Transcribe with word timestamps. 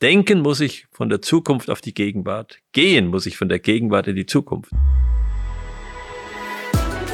Denken 0.00 0.42
muss 0.42 0.60
ich 0.60 0.86
von 0.92 1.08
der 1.08 1.22
Zukunft 1.22 1.68
auf 1.68 1.80
die 1.80 1.92
Gegenwart. 1.92 2.60
Gehen 2.70 3.08
muss 3.08 3.26
ich 3.26 3.36
von 3.36 3.48
der 3.48 3.58
Gegenwart 3.58 4.06
in 4.06 4.14
die 4.14 4.26
Zukunft. 4.26 4.70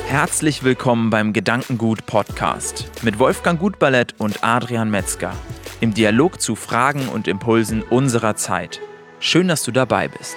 Herzlich 0.07 0.65
willkommen 0.65 1.09
beim 1.09 1.33
Gedankengut 1.33 2.05
Podcast 2.05 2.91
mit 3.03 3.19
Wolfgang 3.19 3.59
Gutballett 3.59 4.15
und 4.19 4.45
Adrian 4.45 4.91
Metzger 4.91 5.35
im 5.81 5.95
Dialog 5.95 6.43
zu 6.43 6.57
Fragen 6.57 7.09
und 7.09 7.27
Impulsen 7.27 7.81
unserer 7.81 8.37
Zeit. 8.37 8.83
Schön, 9.19 9.49
dass 9.49 9.63
du 9.63 9.71
dabei 9.71 10.09
bist. 10.09 10.37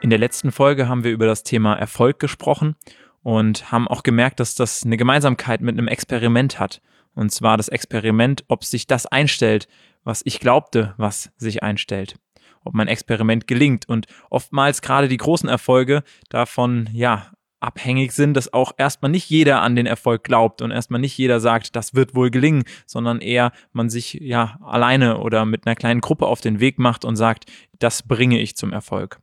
In 0.00 0.10
der 0.10 0.18
letzten 0.18 0.50
Folge 0.50 0.88
haben 0.88 1.04
wir 1.04 1.12
über 1.12 1.26
das 1.26 1.44
Thema 1.44 1.76
Erfolg 1.76 2.18
gesprochen 2.18 2.74
und 3.22 3.70
haben 3.70 3.86
auch 3.86 4.02
gemerkt, 4.02 4.40
dass 4.40 4.56
das 4.56 4.82
eine 4.84 4.96
Gemeinsamkeit 4.96 5.60
mit 5.60 5.78
einem 5.78 5.86
Experiment 5.86 6.58
hat. 6.58 6.82
Und 7.14 7.30
zwar 7.30 7.56
das 7.56 7.68
Experiment, 7.68 8.44
ob 8.48 8.64
sich 8.64 8.86
das 8.86 9.06
einstellt, 9.06 9.68
was 10.04 10.22
ich 10.24 10.40
glaubte, 10.40 10.94
was 10.96 11.30
sich 11.36 11.62
einstellt. 11.62 12.16
Ob 12.64 12.74
mein 12.74 12.88
Experiment 12.88 13.46
gelingt. 13.46 13.88
Und 13.88 14.06
oftmals 14.28 14.82
gerade 14.82 15.08
die 15.08 15.16
großen 15.16 15.48
Erfolge 15.48 16.02
davon, 16.28 16.88
ja, 16.92 17.32
abhängig 17.60 18.12
sind, 18.12 18.34
dass 18.34 18.52
auch 18.52 18.72
erstmal 18.78 19.10
nicht 19.10 19.28
jeder 19.28 19.62
an 19.62 19.76
den 19.76 19.86
Erfolg 19.86 20.24
glaubt 20.24 20.62
und 20.62 20.70
erstmal 20.70 21.00
nicht 21.00 21.16
jeder 21.16 21.40
sagt, 21.40 21.76
das 21.76 21.94
wird 21.94 22.14
wohl 22.14 22.30
gelingen, 22.30 22.64
sondern 22.86 23.20
eher 23.20 23.52
man 23.72 23.90
sich 23.90 24.14
ja 24.14 24.58
alleine 24.62 25.18
oder 25.18 25.44
mit 25.44 25.66
einer 25.66 25.76
kleinen 25.76 26.00
Gruppe 26.00 26.26
auf 26.26 26.40
den 26.40 26.60
Weg 26.60 26.78
macht 26.78 27.04
und 27.04 27.16
sagt, 27.16 27.44
das 27.78 28.02
bringe 28.02 28.40
ich 28.40 28.56
zum 28.56 28.72
Erfolg. 28.72 29.20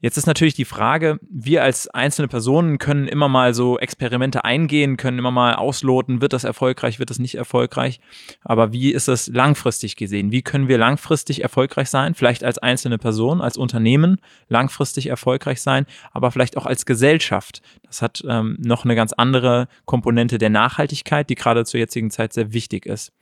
Jetzt 0.00 0.16
ist 0.16 0.26
natürlich 0.26 0.54
die 0.54 0.64
Frage, 0.64 1.18
wir 1.28 1.64
als 1.64 1.88
einzelne 1.88 2.28
Personen 2.28 2.78
können 2.78 3.08
immer 3.08 3.28
mal 3.28 3.52
so 3.52 3.80
Experimente 3.80 4.44
eingehen, 4.44 4.96
können 4.96 5.18
immer 5.18 5.32
mal 5.32 5.56
ausloten, 5.56 6.20
wird 6.20 6.32
das 6.32 6.44
erfolgreich, 6.44 7.00
wird 7.00 7.10
das 7.10 7.18
nicht 7.18 7.34
erfolgreich. 7.34 7.98
Aber 8.44 8.72
wie 8.72 8.92
ist 8.92 9.08
es 9.08 9.26
langfristig 9.26 9.96
gesehen? 9.96 10.30
Wie 10.30 10.42
können 10.42 10.68
wir 10.68 10.78
langfristig 10.78 11.42
erfolgreich 11.42 11.90
sein? 11.90 12.14
Vielleicht 12.14 12.44
als 12.44 12.58
einzelne 12.58 12.96
Person, 12.96 13.40
als 13.40 13.56
Unternehmen 13.56 14.20
langfristig 14.48 15.08
erfolgreich 15.08 15.60
sein, 15.60 15.84
aber 16.12 16.30
vielleicht 16.30 16.56
auch 16.56 16.66
als 16.66 16.86
Gesellschaft. 16.86 17.60
Das 17.82 18.00
hat 18.00 18.22
ähm, 18.28 18.56
noch 18.60 18.84
eine 18.84 18.94
ganz 18.94 19.12
andere 19.12 19.66
Komponente 19.84 20.38
der 20.38 20.50
Nachhaltigkeit, 20.50 21.28
die 21.28 21.34
gerade 21.34 21.64
zur 21.64 21.80
jetzigen 21.80 22.12
Zeit 22.12 22.32
sehr 22.32 22.52
wichtig 22.52 22.86
ist. 22.86 23.12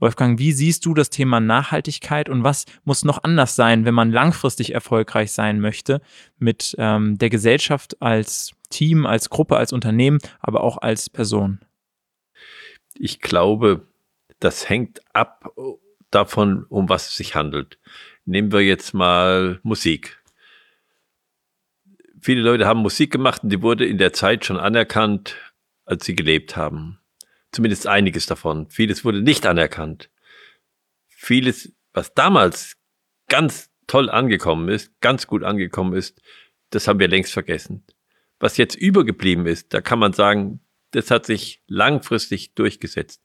Wolfgang, 0.00 0.38
wie 0.38 0.52
siehst 0.52 0.84
du 0.86 0.94
das 0.94 1.10
Thema 1.10 1.40
Nachhaltigkeit 1.40 2.28
und 2.28 2.42
was 2.44 2.66
muss 2.84 3.04
noch 3.04 3.22
anders 3.22 3.54
sein, 3.54 3.84
wenn 3.84 3.94
man 3.94 4.10
langfristig 4.10 4.74
erfolgreich 4.74 5.32
sein 5.32 5.60
möchte 5.60 6.00
mit 6.38 6.74
ähm, 6.78 7.16
der 7.18 7.30
Gesellschaft 7.30 8.00
als 8.02 8.52
Team, 8.70 9.06
als 9.06 9.30
Gruppe, 9.30 9.56
als 9.56 9.72
Unternehmen, 9.72 10.18
aber 10.40 10.62
auch 10.62 10.78
als 10.78 11.08
Person? 11.08 11.60
Ich 12.94 13.20
glaube, 13.20 13.86
das 14.40 14.68
hängt 14.68 15.00
ab 15.14 15.50
davon, 16.10 16.64
um 16.68 16.88
was 16.88 17.08
es 17.08 17.16
sich 17.16 17.34
handelt. 17.34 17.78
Nehmen 18.24 18.52
wir 18.52 18.60
jetzt 18.60 18.94
mal 18.94 19.60
Musik. 19.62 20.20
Viele 22.20 22.40
Leute 22.40 22.66
haben 22.66 22.80
Musik 22.80 23.12
gemacht 23.12 23.42
und 23.44 23.50
die 23.50 23.62
wurde 23.62 23.86
in 23.86 23.98
der 23.98 24.12
Zeit 24.12 24.44
schon 24.44 24.56
anerkannt, 24.56 25.36
als 25.84 26.04
sie 26.04 26.16
gelebt 26.16 26.56
haben. 26.56 26.98
Zumindest 27.54 27.86
einiges 27.86 28.26
davon. 28.26 28.68
Vieles 28.68 29.04
wurde 29.04 29.22
nicht 29.22 29.46
anerkannt. 29.46 30.10
Vieles, 31.06 31.72
was 31.92 32.12
damals 32.12 32.76
ganz 33.28 33.70
toll 33.86 34.10
angekommen 34.10 34.68
ist, 34.68 34.90
ganz 35.00 35.28
gut 35.28 35.44
angekommen 35.44 35.94
ist, 35.94 36.20
das 36.70 36.88
haben 36.88 36.98
wir 36.98 37.06
längst 37.06 37.32
vergessen. 37.32 37.84
Was 38.40 38.56
jetzt 38.56 38.74
übergeblieben 38.74 39.46
ist, 39.46 39.72
da 39.72 39.80
kann 39.80 40.00
man 40.00 40.12
sagen, 40.12 40.58
das 40.90 41.12
hat 41.12 41.26
sich 41.26 41.62
langfristig 41.68 42.54
durchgesetzt. 42.54 43.22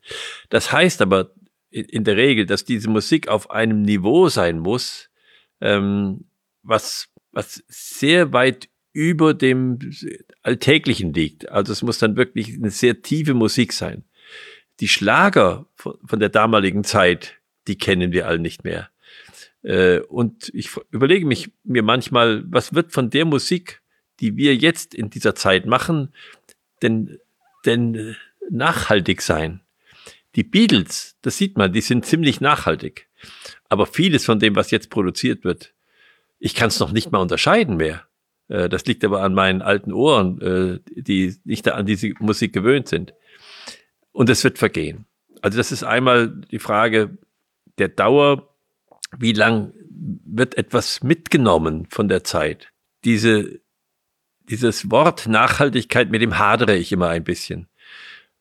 Das 0.49 0.71
heißt 0.71 1.01
aber 1.01 1.33
in 1.71 2.03
der 2.03 2.15
Regel, 2.15 2.45
dass 2.45 2.65
diese 2.65 2.87
Musik 2.87 3.29
auf 3.29 3.49
einem 3.49 3.81
Niveau 3.81 4.29
sein 4.29 4.59
muss, 4.59 5.09
ähm, 5.59 6.29
was, 6.61 7.09
was 7.31 7.63
sehr 7.67 8.31
weit 8.31 8.69
über 8.93 9.33
dem 9.33 9.79
Alltäglichen 10.43 11.13
liegt. 11.13 11.49
Also 11.49 11.73
es 11.73 11.81
muss 11.81 11.97
dann 11.97 12.15
wirklich 12.15 12.53
eine 12.53 12.69
sehr 12.69 13.01
tiefe 13.01 13.33
Musik 13.33 13.73
sein 13.73 14.03
die 14.79 14.87
Schlager 14.87 15.65
von 15.75 16.19
der 16.19 16.29
damaligen 16.29 16.83
Zeit, 16.83 17.35
die 17.67 17.77
kennen 17.77 18.11
wir 18.11 18.27
alle 18.27 18.39
nicht 18.39 18.63
mehr. 18.63 18.89
Äh, 19.63 19.99
und 19.99 20.49
ich 20.53 20.69
überlege 20.91 21.25
mich 21.25 21.51
mir 21.63 21.83
manchmal, 21.83 22.43
was 22.47 22.73
wird 22.73 22.91
von 22.91 23.09
der 23.09 23.25
Musik, 23.25 23.81
die 24.19 24.35
wir 24.37 24.55
jetzt 24.55 24.93
in 24.93 25.09
dieser 25.09 25.35
Zeit 25.35 25.65
machen, 25.65 26.13
denn, 26.81 27.19
denn 27.65 28.15
nachhaltig 28.49 29.21
sein? 29.21 29.61
Die 30.35 30.43
Beatles, 30.43 31.17
das 31.21 31.37
sieht 31.37 31.57
man, 31.57 31.73
die 31.73 31.81
sind 31.81 32.05
ziemlich 32.05 32.39
nachhaltig. 32.39 33.07
Aber 33.67 33.85
vieles 33.85 34.25
von 34.25 34.39
dem, 34.39 34.55
was 34.55 34.71
jetzt 34.71 34.89
produziert 34.89 35.43
wird, 35.43 35.73
ich 36.39 36.55
kann 36.55 36.69
es 36.69 36.79
noch 36.79 36.91
nicht 36.91 37.11
mal 37.11 37.19
unterscheiden 37.19 37.77
mehr. 37.77 38.07
Äh, 38.47 38.69
das 38.69 38.85
liegt 38.85 39.03
aber 39.03 39.21
an 39.21 39.33
meinen 39.33 39.61
alten 39.61 39.91
Ohren, 39.91 40.41
äh, 40.41 40.79
die 40.89 41.35
nicht 41.43 41.67
an 41.67 41.85
diese 41.85 42.13
Musik 42.19 42.53
gewöhnt 42.53 42.87
sind. 42.87 43.13
Und 44.19 44.29
es 44.29 44.43
wird 44.43 44.57
vergehen. 44.57 45.05
Also 45.41 45.57
das 45.57 45.71
ist 45.71 45.83
einmal 45.83 46.27
die 46.51 46.59
Frage 46.59 47.17
der 47.77 47.87
Dauer. 47.87 48.53
Wie 49.17 49.31
lang 49.31 49.71
wird 50.25 50.57
etwas 50.57 51.01
mitgenommen 51.03 51.87
von 51.89 52.09
der 52.09 52.25
Zeit? 52.25 52.67
Diese, 53.05 53.61
dieses 54.41 54.91
Wort 54.91 55.27
Nachhaltigkeit, 55.27 56.11
mit 56.11 56.21
dem 56.21 56.37
hadere 56.37 56.75
ich 56.75 56.91
immer 56.91 57.07
ein 57.07 57.23
bisschen. 57.23 57.69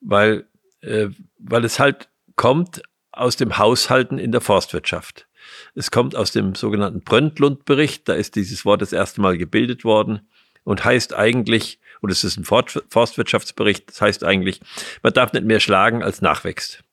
Weil, 0.00 0.48
äh, 0.80 1.10
weil 1.38 1.64
es 1.64 1.78
halt 1.78 2.08
kommt 2.34 2.82
aus 3.12 3.36
dem 3.36 3.56
Haushalten 3.56 4.18
in 4.18 4.32
der 4.32 4.40
Forstwirtschaft. 4.40 5.28
Es 5.76 5.92
kommt 5.92 6.16
aus 6.16 6.32
dem 6.32 6.56
sogenannten 6.56 7.02
Bröndlund-Bericht. 7.02 8.08
Da 8.08 8.14
ist 8.14 8.34
dieses 8.34 8.64
Wort 8.64 8.82
das 8.82 8.92
erste 8.92 9.20
Mal 9.20 9.38
gebildet 9.38 9.84
worden 9.84 10.28
und 10.64 10.84
heißt 10.84 11.14
eigentlich, 11.14 11.78
und 12.00 12.10
es 12.10 12.24
ist 12.24 12.36
ein 12.36 12.44
Forstwirtschaftsbericht, 12.44 13.88
das 13.88 14.00
heißt 14.00 14.24
eigentlich, 14.24 14.60
man 15.02 15.12
darf 15.12 15.32
nicht 15.32 15.44
mehr 15.44 15.60
schlagen, 15.60 16.02
als 16.02 16.20
nachwächst. 16.20 16.84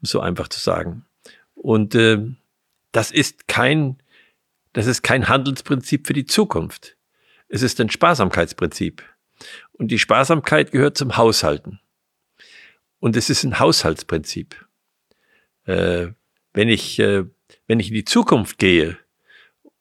Um 0.00 0.06
so 0.06 0.20
einfach 0.20 0.48
zu 0.48 0.60
sagen. 0.60 1.04
Und 1.54 1.94
äh, 1.94 2.18
das 2.92 3.10
ist 3.10 3.48
kein, 3.48 4.00
das 4.72 4.86
ist 4.86 5.02
kein 5.02 5.28
Handelsprinzip 5.28 6.06
für 6.06 6.12
die 6.12 6.26
Zukunft. 6.26 6.96
Es 7.48 7.62
ist 7.62 7.80
ein 7.80 7.90
Sparsamkeitsprinzip. 7.90 9.02
Und 9.72 9.88
die 9.88 9.98
Sparsamkeit 9.98 10.70
gehört 10.70 10.96
zum 10.96 11.16
Haushalten. 11.16 11.80
Und 13.00 13.16
es 13.16 13.30
ist 13.30 13.44
ein 13.44 13.58
Haushaltsprinzip. 13.58 14.66
Äh, 15.64 16.08
wenn 16.52 16.68
ich, 16.68 16.98
äh, 16.98 17.24
wenn 17.66 17.80
ich 17.80 17.88
in 17.88 17.94
die 17.94 18.04
Zukunft 18.04 18.58
gehe 18.58 18.98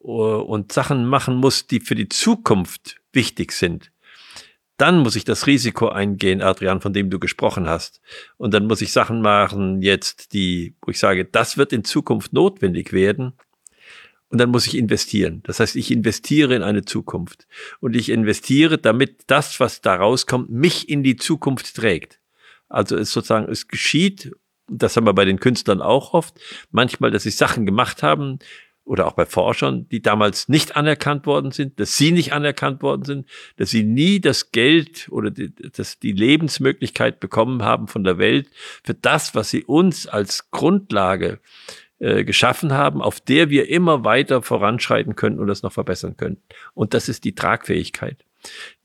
uh, 0.01 0.37
und 0.41 0.71
Sachen 0.71 1.05
machen 1.05 1.35
muss, 1.35 1.67
die 1.67 1.79
für 1.79 1.95
die 1.95 2.09
Zukunft 2.09 3.01
wichtig 3.13 3.51
sind, 3.51 3.91
dann 4.77 4.99
muss 4.99 5.15
ich 5.15 5.25
das 5.25 5.47
Risiko 5.47 5.89
eingehen, 5.89 6.41
Adrian, 6.41 6.81
von 6.81 6.93
dem 6.93 7.09
du 7.09 7.19
gesprochen 7.19 7.67
hast. 7.67 7.99
Und 8.37 8.53
dann 8.53 8.67
muss 8.67 8.81
ich 8.81 8.91
Sachen 8.91 9.21
machen 9.21 9.81
jetzt, 9.81 10.33
die, 10.33 10.75
wo 10.81 10.91
ich 10.91 10.99
sage, 10.99 11.25
das 11.25 11.57
wird 11.57 11.73
in 11.73 11.83
Zukunft 11.83 12.31
notwendig 12.31 12.93
werden. 12.93 13.33
Und 14.29 14.39
dann 14.39 14.49
muss 14.49 14.67
ich 14.67 14.77
investieren. 14.77 15.41
Das 15.43 15.59
heißt, 15.59 15.75
ich 15.75 15.89
investiere 15.89 16.53
in 16.53 16.61
eine 16.61 16.85
Zukunft. 16.85 17.47
Und 17.79 17.95
ich 17.95 18.09
investiere, 18.09 18.77
damit 18.77 19.23
das, 19.27 19.59
was 19.59 19.81
da 19.81 19.95
rauskommt, 19.95 20.49
mich 20.49 20.89
in 20.89 21.01
die 21.01 21.15
Zukunft 21.15 21.75
trägt. 21.75 22.19
Also 22.69 22.97
es 22.97 23.11
sozusagen, 23.11 23.49
es 23.49 23.67
geschieht, 23.67 24.31
das 24.69 24.95
haben 24.95 25.05
wir 25.05 25.13
bei 25.13 25.25
den 25.25 25.39
Künstlern 25.39 25.81
auch 25.81 26.13
oft, 26.13 26.39
manchmal, 26.71 27.09
dass 27.09 27.23
sie 27.23 27.29
Sachen 27.29 27.65
gemacht 27.65 28.03
haben, 28.03 28.39
oder 28.87 29.05
auch 29.05 29.13
bei 29.13 29.25
Forschern, 29.25 29.87
die 29.89 30.01
damals 30.01 30.47
nicht 30.47 30.75
anerkannt 30.75 31.25
worden 31.25 31.51
sind, 31.51 31.79
dass 31.79 31.97
sie 31.97 32.11
nicht 32.11 32.31
anerkannt 32.31 32.81
worden 32.81 33.03
sind, 33.03 33.27
dass 33.57 33.69
sie 33.69 33.83
nie 33.83 34.21
das 34.21 34.51
Geld 34.51 35.07
oder 35.11 35.29
die, 35.29 35.53
dass 35.53 35.99
die 35.99 36.13
Lebensmöglichkeit 36.13 37.19
bekommen 37.19 37.63
haben 37.63 37.87
von 37.87 38.03
der 38.03 38.17
Welt 38.17 38.49
für 38.83 38.93
das, 38.93 39.35
was 39.35 39.49
sie 39.49 39.65
uns 39.65 40.07
als 40.07 40.51
Grundlage 40.51 41.39
äh, 41.99 42.23
geschaffen 42.23 42.73
haben, 42.73 43.01
auf 43.01 43.19
der 43.19 43.49
wir 43.49 43.69
immer 43.69 44.05
weiter 44.05 44.41
voranschreiten 44.41 45.15
können 45.15 45.37
und 45.37 45.47
das 45.47 45.63
noch 45.63 45.73
verbessern 45.73 46.15
können. 46.15 46.37
Und 46.73 46.93
das 46.93 47.09
ist 47.09 47.25
die 47.25 47.35
Tragfähigkeit. 47.35 48.23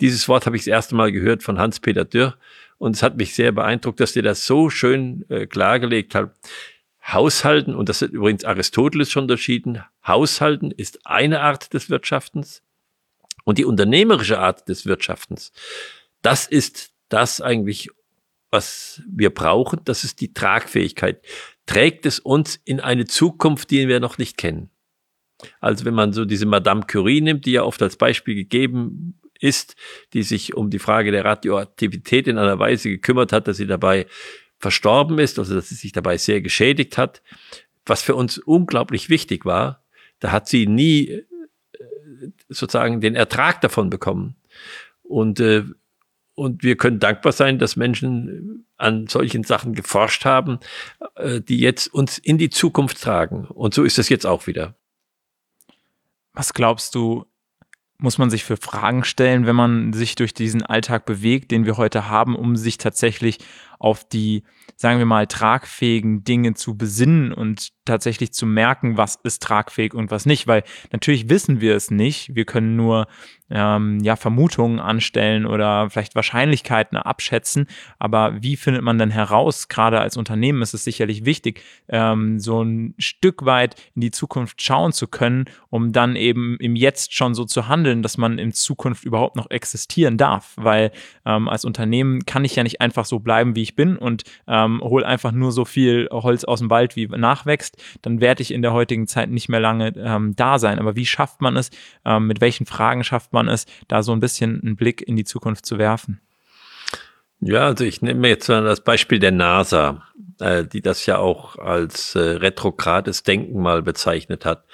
Dieses 0.00 0.28
Wort 0.28 0.46
habe 0.46 0.56
ich 0.56 0.62
das 0.62 0.68
erste 0.68 0.96
Mal 0.96 1.12
gehört 1.12 1.44
von 1.44 1.58
Hans-Peter 1.58 2.04
Dürr 2.04 2.36
und 2.78 2.96
es 2.96 3.04
hat 3.04 3.16
mich 3.16 3.36
sehr 3.36 3.52
beeindruckt, 3.52 4.00
dass 4.00 4.14
der 4.14 4.24
das 4.24 4.46
so 4.46 4.68
schön 4.68 5.24
äh, 5.28 5.46
klargelegt 5.46 6.16
hat. 6.16 6.34
Haushalten, 7.06 7.74
und 7.74 7.88
das 7.88 8.02
hat 8.02 8.10
übrigens 8.10 8.44
Aristoteles 8.44 9.10
schon 9.10 9.24
unterschieden, 9.24 9.82
Haushalten 10.06 10.70
ist 10.70 11.06
eine 11.06 11.40
Art 11.40 11.72
des 11.74 11.90
Wirtschaftens 11.90 12.62
und 13.44 13.58
die 13.58 13.64
unternehmerische 13.64 14.38
Art 14.38 14.68
des 14.68 14.86
Wirtschaftens, 14.86 15.52
das 16.22 16.46
ist 16.46 16.92
das 17.08 17.40
eigentlich, 17.40 17.88
was 18.50 19.02
wir 19.08 19.30
brauchen, 19.30 19.80
das 19.84 20.04
ist 20.04 20.20
die 20.20 20.32
Tragfähigkeit. 20.32 21.24
Trägt 21.66 22.06
es 22.06 22.18
uns 22.18 22.60
in 22.64 22.80
eine 22.80 23.06
Zukunft, 23.06 23.70
die 23.70 23.88
wir 23.88 24.00
noch 24.00 24.18
nicht 24.18 24.36
kennen? 24.36 24.70
Also 25.60 25.84
wenn 25.84 25.94
man 25.94 26.12
so 26.12 26.24
diese 26.24 26.46
Madame 26.46 26.82
Curie 26.86 27.20
nimmt, 27.20 27.46
die 27.46 27.52
ja 27.52 27.62
oft 27.64 27.82
als 27.82 27.96
Beispiel 27.96 28.34
gegeben 28.34 29.20
ist, 29.40 29.74
die 30.12 30.22
sich 30.22 30.54
um 30.54 30.70
die 30.70 30.78
Frage 30.78 31.10
der 31.10 31.24
Radioaktivität 31.24 32.28
in 32.28 32.38
einer 32.38 32.58
Weise 32.58 32.88
gekümmert 32.88 33.32
hat, 33.32 33.48
dass 33.48 33.56
sie 33.56 33.66
dabei 33.66 34.06
verstorben 34.58 35.18
ist, 35.18 35.38
also 35.38 35.54
dass 35.54 35.68
sie 35.68 35.74
sich 35.74 35.92
dabei 35.92 36.16
sehr 36.16 36.40
geschädigt 36.40 36.96
hat. 36.96 37.22
was 37.84 38.00
für 38.00 38.14
uns 38.14 38.38
unglaublich 38.38 39.08
wichtig 39.08 39.44
war, 39.44 39.81
da 40.22 40.30
hat 40.30 40.48
sie 40.48 40.66
nie 40.66 41.08
äh, 41.08 41.24
sozusagen 42.48 43.00
den 43.00 43.16
Ertrag 43.16 43.60
davon 43.60 43.90
bekommen. 43.90 44.36
Und, 45.02 45.40
äh, 45.40 45.64
und 46.34 46.62
wir 46.62 46.76
können 46.76 47.00
dankbar 47.00 47.32
sein, 47.32 47.58
dass 47.58 47.74
Menschen 47.76 48.64
an 48.76 49.08
solchen 49.08 49.42
Sachen 49.42 49.74
geforscht 49.74 50.24
haben, 50.24 50.60
äh, 51.16 51.40
die 51.40 51.58
jetzt 51.58 51.92
uns 51.92 52.18
in 52.18 52.38
die 52.38 52.50
Zukunft 52.50 53.02
tragen. 53.02 53.46
Und 53.46 53.74
so 53.74 53.82
ist 53.82 53.98
es 53.98 54.08
jetzt 54.08 54.26
auch 54.26 54.46
wieder. 54.46 54.76
Was 56.32 56.54
glaubst 56.54 56.94
du, 56.94 57.26
muss 57.98 58.18
man 58.18 58.30
sich 58.30 58.44
für 58.44 58.56
Fragen 58.56 59.02
stellen, 59.02 59.44
wenn 59.44 59.56
man 59.56 59.92
sich 59.92 60.14
durch 60.14 60.34
diesen 60.34 60.62
Alltag 60.62 61.04
bewegt, 61.04 61.50
den 61.50 61.66
wir 61.66 61.76
heute 61.76 62.08
haben, 62.08 62.36
um 62.36 62.56
sich 62.56 62.78
tatsächlich 62.78 63.38
auf 63.82 64.08
die, 64.08 64.44
sagen 64.76 64.98
wir 64.98 65.06
mal, 65.06 65.26
tragfähigen 65.26 66.22
Dinge 66.22 66.54
zu 66.54 66.76
besinnen 66.76 67.32
und 67.32 67.72
tatsächlich 67.84 68.32
zu 68.32 68.46
merken, 68.46 68.96
was 68.96 69.16
ist 69.24 69.42
tragfähig 69.42 69.92
und 69.92 70.12
was 70.12 70.24
nicht, 70.24 70.46
weil 70.46 70.62
natürlich 70.92 71.28
wissen 71.28 71.60
wir 71.60 71.74
es 71.74 71.90
nicht. 71.90 72.34
Wir 72.34 72.44
können 72.44 72.76
nur 72.76 73.08
ähm, 73.50 73.98
ja 74.02 74.16
Vermutungen 74.16 74.80
anstellen 74.80 75.46
oder 75.46 75.90
vielleicht 75.90 76.14
Wahrscheinlichkeiten 76.14 76.96
abschätzen. 76.96 77.66
Aber 77.98 78.42
wie 78.42 78.56
findet 78.56 78.82
man 78.82 78.98
denn 78.98 79.10
heraus? 79.10 79.68
Gerade 79.68 80.00
als 80.00 80.16
Unternehmen 80.16 80.62
ist 80.62 80.74
es 80.74 80.84
sicherlich 80.84 81.24
wichtig, 81.24 81.62
ähm, 81.88 82.38
so 82.38 82.62
ein 82.62 82.94
Stück 82.98 83.44
weit 83.44 83.74
in 83.94 84.00
die 84.00 84.10
Zukunft 84.10 84.62
schauen 84.62 84.92
zu 84.92 85.08
können, 85.08 85.46
um 85.68 85.92
dann 85.92 86.16
eben 86.16 86.56
im 86.60 86.76
Jetzt 86.76 87.14
schon 87.14 87.34
so 87.34 87.44
zu 87.44 87.68
handeln, 87.68 88.02
dass 88.02 88.16
man 88.16 88.38
in 88.38 88.52
Zukunft 88.52 89.04
überhaupt 89.04 89.36
noch 89.36 89.50
existieren 89.50 90.16
darf. 90.16 90.54
Weil 90.56 90.92
ähm, 91.26 91.48
als 91.48 91.64
Unternehmen 91.64 92.24
kann 92.24 92.44
ich 92.44 92.56
ja 92.56 92.62
nicht 92.62 92.80
einfach 92.80 93.04
so 93.04 93.18
bleiben, 93.18 93.56
wie 93.56 93.62
ich 93.72 93.76
bin 93.76 93.96
und 93.96 94.24
ähm, 94.46 94.80
hole 94.82 95.06
einfach 95.06 95.32
nur 95.32 95.52
so 95.52 95.64
viel 95.64 96.08
Holz 96.12 96.44
aus 96.44 96.60
dem 96.60 96.70
Wald, 96.70 96.96
wie 96.96 97.06
nachwächst, 97.06 97.82
dann 98.02 98.20
werde 98.20 98.42
ich 98.42 98.52
in 98.52 98.62
der 98.62 98.72
heutigen 98.72 99.06
Zeit 99.06 99.30
nicht 99.30 99.48
mehr 99.48 99.60
lange 99.60 99.92
ähm, 99.96 100.36
da 100.36 100.58
sein. 100.58 100.78
Aber 100.78 100.94
wie 100.94 101.06
schafft 101.06 101.40
man 101.40 101.56
es? 101.56 101.70
Ähm, 102.04 102.26
mit 102.26 102.40
welchen 102.40 102.66
Fragen 102.66 103.04
schafft 103.04 103.32
man 103.32 103.48
es, 103.48 103.66
da 103.88 104.02
so 104.02 104.12
ein 104.12 104.20
bisschen 104.20 104.60
einen 104.62 104.76
Blick 104.76 105.02
in 105.02 105.16
die 105.16 105.24
Zukunft 105.24 105.66
zu 105.66 105.78
werfen? 105.78 106.20
Ja, 107.40 107.66
also 107.66 107.84
ich 107.84 108.02
nehme 108.02 108.28
jetzt 108.28 108.48
mal 108.48 108.62
das 108.62 108.84
Beispiel 108.84 109.18
der 109.18 109.32
NASA, 109.32 110.04
äh, 110.38 110.64
die 110.64 110.80
das 110.80 111.06
ja 111.06 111.18
auch 111.18 111.56
als 111.56 112.14
äh, 112.14 112.20
retrogrades 112.20 113.24
Denken 113.24 113.60
mal 113.60 113.82
bezeichnet 113.82 114.44
hat. 114.44 114.64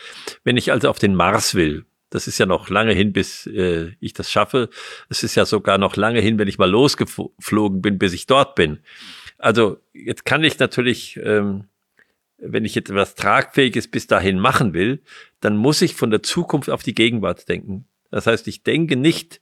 Wenn 0.45 0.59
ich 0.59 0.71
also 0.71 0.91
auf 0.91 0.99
den 0.99 1.15
Mars 1.15 1.55
will, 1.55 1.87
das 2.11 2.27
ist 2.27 2.39
ja 2.39 2.47
noch 2.47 2.71
lange 2.71 2.93
hin, 2.93 3.13
bis 3.13 3.47
äh, 3.47 3.93
ich 4.01 4.13
das 4.13 4.31
schaffe. 4.31 4.71
Es 5.09 5.23
ist 5.23 5.35
ja 5.35 5.45
sogar 5.45 5.79
noch 5.79 5.97
lange 5.97 6.21
hin, 6.21 6.39
wenn 6.39 6.49
ich 6.49 6.59
mal 6.59 6.71
losgeflogen 6.71 7.83
bin, 7.83 7.99
bis 7.99 8.13
ich 8.13 8.27
dort 8.27 8.55
bin. 8.55 8.79
Also 9.37 9.79
jetzt 9.93 10.25
kann 10.25 10.43
ich 10.43 10.59
natürlich, 10.59 11.19
ähm, 11.23 11.65
wenn 12.39 12.65
ich 12.65 12.75
jetzt 12.75 12.91
etwas 12.91 13.15
Tragfähiges 13.15 13.89
bis 13.89 14.07
dahin 14.07 14.39
machen 14.39 14.73
will, 14.73 15.03
dann 15.41 15.57
muss 15.57 15.83
ich 15.83 15.95
von 15.95 16.11
der 16.11 16.23
Zukunft 16.23 16.71
auf 16.71 16.83
die 16.83 16.95
Gegenwart 16.95 17.49
denken. 17.49 17.87
Das 18.11 18.27
heißt, 18.27 18.49
ich 18.49 18.63
denke 18.63 18.97
nicht 18.97 19.41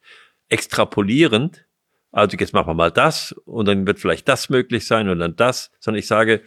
extrapolierend, 0.49 1.65
also 2.11 2.37
jetzt 2.37 2.53
machen 2.53 2.67
wir 2.67 2.73
mal 2.73 2.91
das 2.91 3.31
und 3.45 3.67
dann 3.67 3.85
wird 3.87 3.99
vielleicht 3.99 4.27
das 4.27 4.49
möglich 4.49 4.85
sein 4.85 5.09
und 5.09 5.19
dann 5.19 5.35
das, 5.35 5.71
sondern 5.79 5.99
ich 5.99 6.07
sage, 6.07 6.41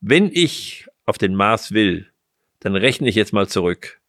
wenn 0.00 0.30
ich 0.32 0.86
auf 1.06 1.18
den 1.18 1.34
Mars 1.34 1.72
will, 1.72 2.10
dann 2.60 2.76
rechne 2.76 3.08
ich 3.08 3.14
jetzt 3.14 3.32
mal 3.32 3.48
zurück 3.48 3.99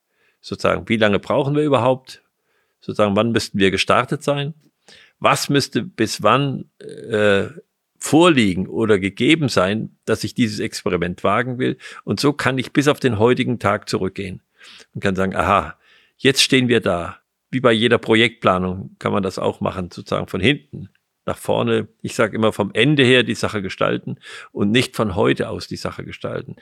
sozusagen, 0.41 0.89
wie 0.89 0.97
lange 0.97 1.19
brauchen 1.19 1.55
wir 1.55 1.63
überhaupt? 1.63 2.23
Sozusagen, 2.79 3.15
wann 3.15 3.31
müssten 3.31 3.59
wir 3.59 3.71
gestartet 3.71 4.23
sein? 4.23 4.53
Was 5.19 5.49
müsste 5.49 5.83
bis 5.83 6.23
wann 6.23 6.65
äh, 6.79 7.47
vorliegen 7.97 8.67
oder 8.67 8.97
gegeben 8.97 9.49
sein, 9.49 9.95
dass 10.05 10.23
ich 10.23 10.33
dieses 10.33 10.59
Experiment 10.59 11.23
wagen 11.23 11.59
will? 11.59 11.77
Und 12.03 12.19
so 12.19 12.33
kann 12.33 12.57
ich 12.57 12.73
bis 12.73 12.88
auf 12.88 12.99
den 12.99 13.19
heutigen 13.19 13.59
Tag 13.59 13.88
zurückgehen 13.88 14.41
und 14.93 15.01
kann 15.01 15.15
sagen, 15.15 15.35
aha, 15.35 15.77
jetzt 16.17 16.41
stehen 16.41 16.67
wir 16.67 16.81
da. 16.81 17.19
Wie 17.51 17.59
bei 17.59 17.71
jeder 17.71 17.99
Projektplanung 17.99 18.95
kann 18.97 19.11
man 19.11 19.23
das 19.23 19.38
auch 19.38 19.59
machen, 19.59 19.91
sozusagen 19.91 20.27
von 20.27 20.41
hinten 20.41 20.89
nach 21.25 21.38
vorne. 21.38 21.88
Ich 22.01 22.15
sage 22.15 22.35
immer 22.35 22.51
vom 22.51 22.71
Ende 22.73 23.03
her 23.03 23.23
die 23.23 23.35
Sache 23.35 23.61
gestalten 23.61 24.17
und 24.51 24.71
nicht 24.71 24.95
von 24.95 25.15
heute 25.15 25.49
aus 25.49 25.67
die 25.67 25.75
Sache 25.75 26.03
gestalten. 26.03 26.55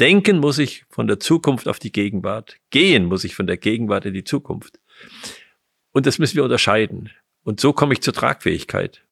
Denken 0.00 0.38
muss 0.38 0.58
ich 0.58 0.84
von 0.88 1.08
der 1.08 1.18
Zukunft 1.18 1.66
auf 1.66 1.78
die 1.78 1.92
Gegenwart. 1.92 2.56
Gehen 2.70 3.06
muss 3.06 3.24
ich 3.24 3.34
von 3.34 3.46
der 3.46 3.56
Gegenwart 3.56 4.04
in 4.04 4.14
die 4.14 4.24
Zukunft. 4.24 4.78
Und 5.92 6.06
das 6.06 6.18
müssen 6.18 6.36
wir 6.36 6.44
unterscheiden. 6.44 7.10
Und 7.42 7.60
so 7.60 7.72
komme 7.72 7.94
ich 7.94 8.02
zur 8.02 8.14
Tragfähigkeit. 8.14 9.04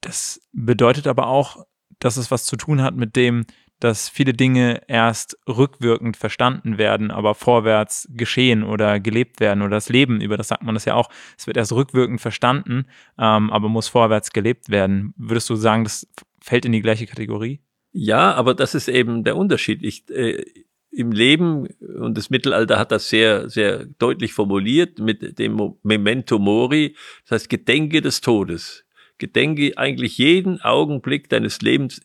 Das 0.00 0.40
bedeutet 0.52 1.06
aber 1.06 1.26
auch, 1.26 1.66
dass 1.98 2.16
es 2.16 2.30
was 2.30 2.44
zu 2.46 2.56
tun 2.56 2.82
hat 2.82 2.96
mit 2.96 3.16
dem, 3.16 3.46
dass 3.80 4.08
viele 4.08 4.32
Dinge 4.32 4.82
erst 4.86 5.36
rückwirkend 5.48 6.16
verstanden 6.16 6.78
werden, 6.78 7.10
aber 7.10 7.34
vorwärts 7.34 8.08
geschehen 8.12 8.62
oder 8.62 9.00
gelebt 9.00 9.40
werden 9.40 9.62
oder 9.62 9.76
das 9.76 9.88
Leben, 9.88 10.20
über 10.20 10.36
das 10.36 10.48
sagt 10.48 10.62
man 10.62 10.74
das 10.74 10.84
ja 10.84 10.94
auch, 10.94 11.10
es 11.36 11.46
wird 11.46 11.56
erst 11.56 11.72
rückwirkend 11.72 12.20
verstanden, 12.20 12.86
ähm, 13.18 13.50
aber 13.50 13.68
muss 13.68 13.88
vorwärts 13.88 14.32
gelebt 14.32 14.70
werden. 14.70 15.12
Würdest 15.16 15.50
du 15.50 15.56
sagen, 15.56 15.84
das 15.84 16.06
fällt 16.40 16.64
in 16.64 16.72
die 16.72 16.82
gleiche 16.82 17.06
Kategorie? 17.06 17.60
Ja, 17.96 18.34
aber 18.34 18.54
das 18.54 18.74
ist 18.74 18.88
eben 18.88 19.22
der 19.22 19.36
Unterschied. 19.36 19.84
Ich, 19.84 20.10
äh, 20.10 20.44
Im 20.90 21.12
Leben, 21.12 21.68
und 21.80 22.18
das 22.18 22.28
Mittelalter 22.28 22.76
hat 22.76 22.90
das 22.90 23.08
sehr, 23.08 23.48
sehr 23.48 23.86
deutlich 23.86 24.32
formuliert 24.32 24.98
mit 24.98 25.38
dem 25.38 25.76
Memento 25.84 26.40
Mori, 26.40 26.96
das 27.22 27.42
heißt 27.42 27.48
Gedenke 27.48 28.02
des 28.02 28.20
Todes. 28.20 28.84
Gedenke 29.18 29.78
eigentlich 29.78 30.18
jeden 30.18 30.60
Augenblick 30.60 31.28
deines 31.28 31.62
Lebens 31.62 32.02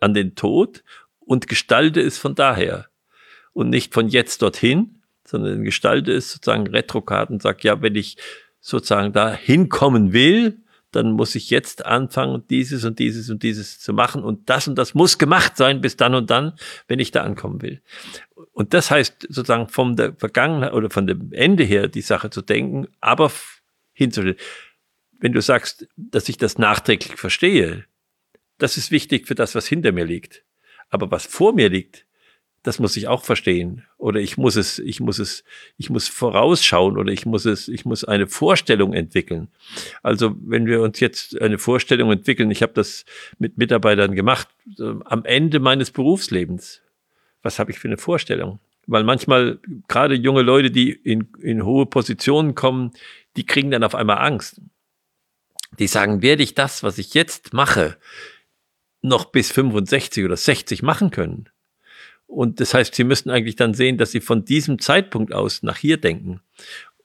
an 0.00 0.12
den 0.12 0.34
Tod 0.34 0.84
und 1.18 1.48
gestalte 1.48 2.02
es 2.02 2.18
von 2.18 2.34
daher. 2.34 2.88
Und 3.54 3.70
nicht 3.70 3.94
von 3.94 4.08
jetzt 4.08 4.42
dorthin, 4.42 5.02
sondern 5.26 5.64
gestalte 5.64 6.12
es 6.12 6.30
sozusagen 6.30 6.66
retrograd 6.66 7.30
und 7.30 7.40
sag, 7.40 7.64
ja, 7.64 7.80
wenn 7.80 7.94
ich 7.94 8.18
sozusagen 8.60 9.14
da 9.14 9.32
hinkommen 9.32 10.12
will, 10.12 10.58
dann 10.94 11.12
muss 11.12 11.34
ich 11.34 11.50
jetzt 11.50 11.84
anfangen, 11.84 12.44
dieses 12.48 12.84
und 12.84 12.98
dieses 12.98 13.30
und 13.30 13.42
dieses 13.42 13.80
zu 13.80 13.92
machen 13.92 14.22
und 14.22 14.48
das 14.48 14.68
und 14.68 14.76
das 14.76 14.94
muss 14.94 15.18
gemacht 15.18 15.56
sein 15.56 15.80
bis 15.80 15.96
dann 15.96 16.14
und 16.14 16.30
dann, 16.30 16.54
wenn 16.88 16.98
ich 16.98 17.10
da 17.10 17.22
ankommen 17.22 17.62
will. 17.62 17.82
Und 18.52 18.74
das 18.74 18.90
heißt 18.90 19.26
sozusagen 19.28 19.68
vom 19.68 19.96
der 19.96 20.14
Vergangenheit 20.14 20.72
oder 20.72 20.90
von 20.90 21.06
dem 21.06 21.32
Ende 21.32 21.64
her 21.64 21.88
die 21.88 22.00
Sache 22.00 22.30
zu 22.30 22.42
denken, 22.42 22.88
aber 23.00 23.32
hinzustellen. 23.92 24.36
Wenn 25.18 25.32
du 25.32 25.40
sagst, 25.40 25.88
dass 25.96 26.28
ich 26.28 26.36
das 26.36 26.58
nachträglich 26.58 27.16
verstehe, 27.16 27.86
das 28.58 28.76
ist 28.76 28.90
wichtig 28.90 29.26
für 29.26 29.34
das, 29.34 29.54
was 29.54 29.66
hinter 29.66 29.92
mir 29.92 30.04
liegt. 30.04 30.44
Aber 30.90 31.10
was 31.10 31.26
vor 31.26 31.54
mir 31.54 31.68
liegt, 31.68 32.06
das 32.64 32.78
muss 32.78 32.96
ich 32.96 33.08
auch 33.08 33.22
verstehen. 33.22 33.84
Oder 33.98 34.20
ich 34.20 34.38
muss 34.38 34.56
es, 34.56 34.78
ich 34.78 34.98
muss 34.98 35.18
es, 35.18 35.44
ich 35.76 35.90
muss 35.90 36.08
vorausschauen 36.08 36.96
oder 36.96 37.12
ich 37.12 37.26
muss 37.26 37.44
es, 37.44 37.68
ich 37.68 37.84
muss 37.84 38.04
eine 38.04 38.26
Vorstellung 38.26 38.94
entwickeln. 38.94 39.48
Also 40.02 40.34
wenn 40.40 40.66
wir 40.66 40.80
uns 40.80 40.98
jetzt 40.98 41.40
eine 41.40 41.58
Vorstellung 41.58 42.10
entwickeln, 42.10 42.50
ich 42.50 42.62
habe 42.62 42.72
das 42.72 43.04
mit 43.38 43.58
Mitarbeitern 43.58 44.14
gemacht, 44.14 44.48
am 44.78 45.26
Ende 45.26 45.60
meines 45.60 45.90
Berufslebens, 45.90 46.80
was 47.42 47.58
habe 47.58 47.70
ich 47.70 47.78
für 47.78 47.88
eine 47.88 47.98
Vorstellung? 47.98 48.60
Weil 48.86 49.04
manchmal 49.04 49.60
gerade 49.86 50.14
junge 50.14 50.42
Leute, 50.42 50.70
die 50.70 50.90
in, 50.90 51.28
in 51.42 51.66
hohe 51.66 51.84
Positionen 51.84 52.54
kommen, 52.54 52.92
die 53.36 53.44
kriegen 53.44 53.70
dann 53.70 53.84
auf 53.84 53.94
einmal 53.94 54.18
Angst. 54.18 54.62
Die 55.78 55.86
sagen, 55.86 56.22
werde 56.22 56.42
ich 56.42 56.54
das, 56.54 56.82
was 56.82 56.96
ich 56.96 57.12
jetzt 57.12 57.52
mache, 57.52 57.98
noch 59.02 59.26
bis 59.26 59.52
65 59.52 60.24
oder 60.24 60.36
60 60.38 60.82
machen 60.82 61.10
können? 61.10 61.50
Und 62.26 62.60
das 62.60 62.74
heißt, 62.74 62.94
Sie 62.94 63.04
müssten 63.04 63.30
eigentlich 63.30 63.56
dann 63.56 63.74
sehen, 63.74 63.98
dass 63.98 64.10
Sie 64.10 64.20
von 64.20 64.44
diesem 64.44 64.78
Zeitpunkt 64.78 65.32
aus 65.32 65.62
nach 65.62 65.76
hier 65.76 65.96
denken. 65.98 66.40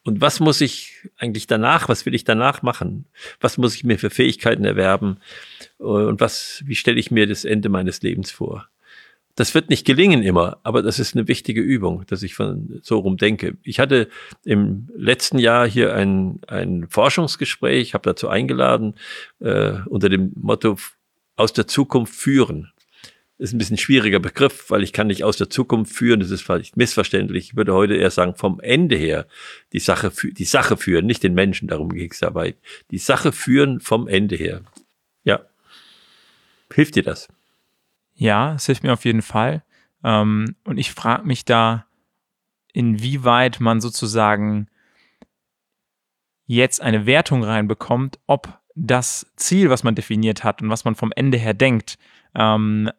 Und 0.04 0.22
was 0.22 0.40
muss 0.40 0.62
ich 0.62 1.08
eigentlich 1.18 1.46
danach, 1.46 1.90
was 1.90 2.06
will 2.06 2.16
ich 2.16 2.24
danach 2.24 2.62
machen? 2.62 3.06
Was 3.40 3.58
muss 3.58 3.76
ich 3.76 3.84
mir 3.84 4.00
für 4.00 4.10
Fähigkeiten 4.10 4.66
erwerben? 4.66 5.18
Und 5.78 6.20
was, 6.20 6.64
wie 6.66 6.76
stelle 6.76 7.00
ich 7.00 7.12
mir 7.12 7.28
das 7.28 7.46
Ende 7.46 7.70
meines 7.70 8.02
Lebens 8.02 8.32
vor? 8.32 8.68
Das 9.36 9.54
wird 9.54 9.70
nicht 9.70 9.86
gelingen 9.86 10.24
immer, 10.24 10.58
aber 10.64 10.82
das 10.82 11.00
ist 11.00 11.16
eine 11.16 11.28
wichtige 11.28 11.62
Übung, 11.62 12.06
dass 12.08 12.24
ich 12.24 12.34
von 12.34 12.80
so 12.82 12.98
rum 12.98 13.18
denke. 13.18 13.56
Ich 13.64 13.80
hatte 13.80 14.10
im 14.44 14.90
letzten 14.96 15.38
Jahr 15.38 15.68
hier 15.68 15.94
ein, 15.94 16.42
ein 16.48 16.88
Forschungsgespräch, 16.90 17.94
habe 17.94 18.10
dazu 18.10 18.28
eingeladen, 18.28 18.96
äh, 19.40 19.74
unter 19.86 20.10
dem 20.10 20.34
Motto 20.36 20.78
aus 21.36 21.54
der 21.54 21.68
Zukunft 21.68 22.16
führen 22.16 22.72
ist 23.40 23.54
ein 23.54 23.58
bisschen 23.58 23.78
schwieriger 23.78 24.20
Begriff, 24.20 24.70
weil 24.70 24.84
ich 24.84 24.92
kann 24.92 25.08
nicht 25.08 25.24
aus 25.24 25.38
der 25.38 25.50
Zukunft 25.50 25.94
führen, 25.94 26.20
das 26.20 26.30
ist 26.30 26.42
vielleicht 26.42 26.76
missverständlich. 26.76 27.52
Ich 27.52 27.56
würde 27.56 27.74
heute 27.74 27.96
eher 27.96 28.12
sagen, 28.12 28.36
vom 28.36 28.60
Ende 28.60 28.98
her 28.98 29.28
die 29.72 29.80
Sache, 29.80 30.12
die 30.12 30.44
Sache 30.44 30.76
führen, 30.76 31.06
nicht 31.06 31.24
den 31.24 31.34
Menschen, 31.34 31.70
darum 31.70 31.90
ging 31.90 32.12
es 32.12 32.20
dabei. 32.20 32.56
Die 32.92 32.98
Sache 32.98 33.32
führen 33.32 33.80
vom 33.80 34.10
Ende 34.10 34.36
her. 34.36 34.62
Ja. 35.24 35.40
Hilft 36.74 36.96
dir 36.96 37.04
das? 37.04 37.30
Ja, 38.14 38.56
es 38.56 38.66
hilft 38.66 38.84
mir 38.84 38.92
auf 38.92 39.06
jeden 39.06 39.22
Fall. 39.22 39.64
Ähm, 40.04 40.56
und 40.66 40.78
ich 40.78 40.92
frage 40.92 41.26
mich 41.26 41.46
da, 41.46 41.86
inwieweit 42.74 43.62
man 43.62 43.80
sozusagen 43.80 44.68
jetzt 46.46 46.82
eine 46.82 47.06
Wertung 47.06 47.44
reinbekommt, 47.44 48.20
ob 48.28 48.60
das 48.76 49.32
Ziel, 49.38 49.70
was 49.70 49.84
man 49.84 49.96
definiert 49.96 50.44
hat 50.44 50.62
und 50.62 50.70
was 50.70 50.84
man 50.84 50.96
vom 50.96 51.14
Ende 51.16 51.38
her 51.38 51.54
denkt, 51.54 51.98
ähm, 52.36 52.90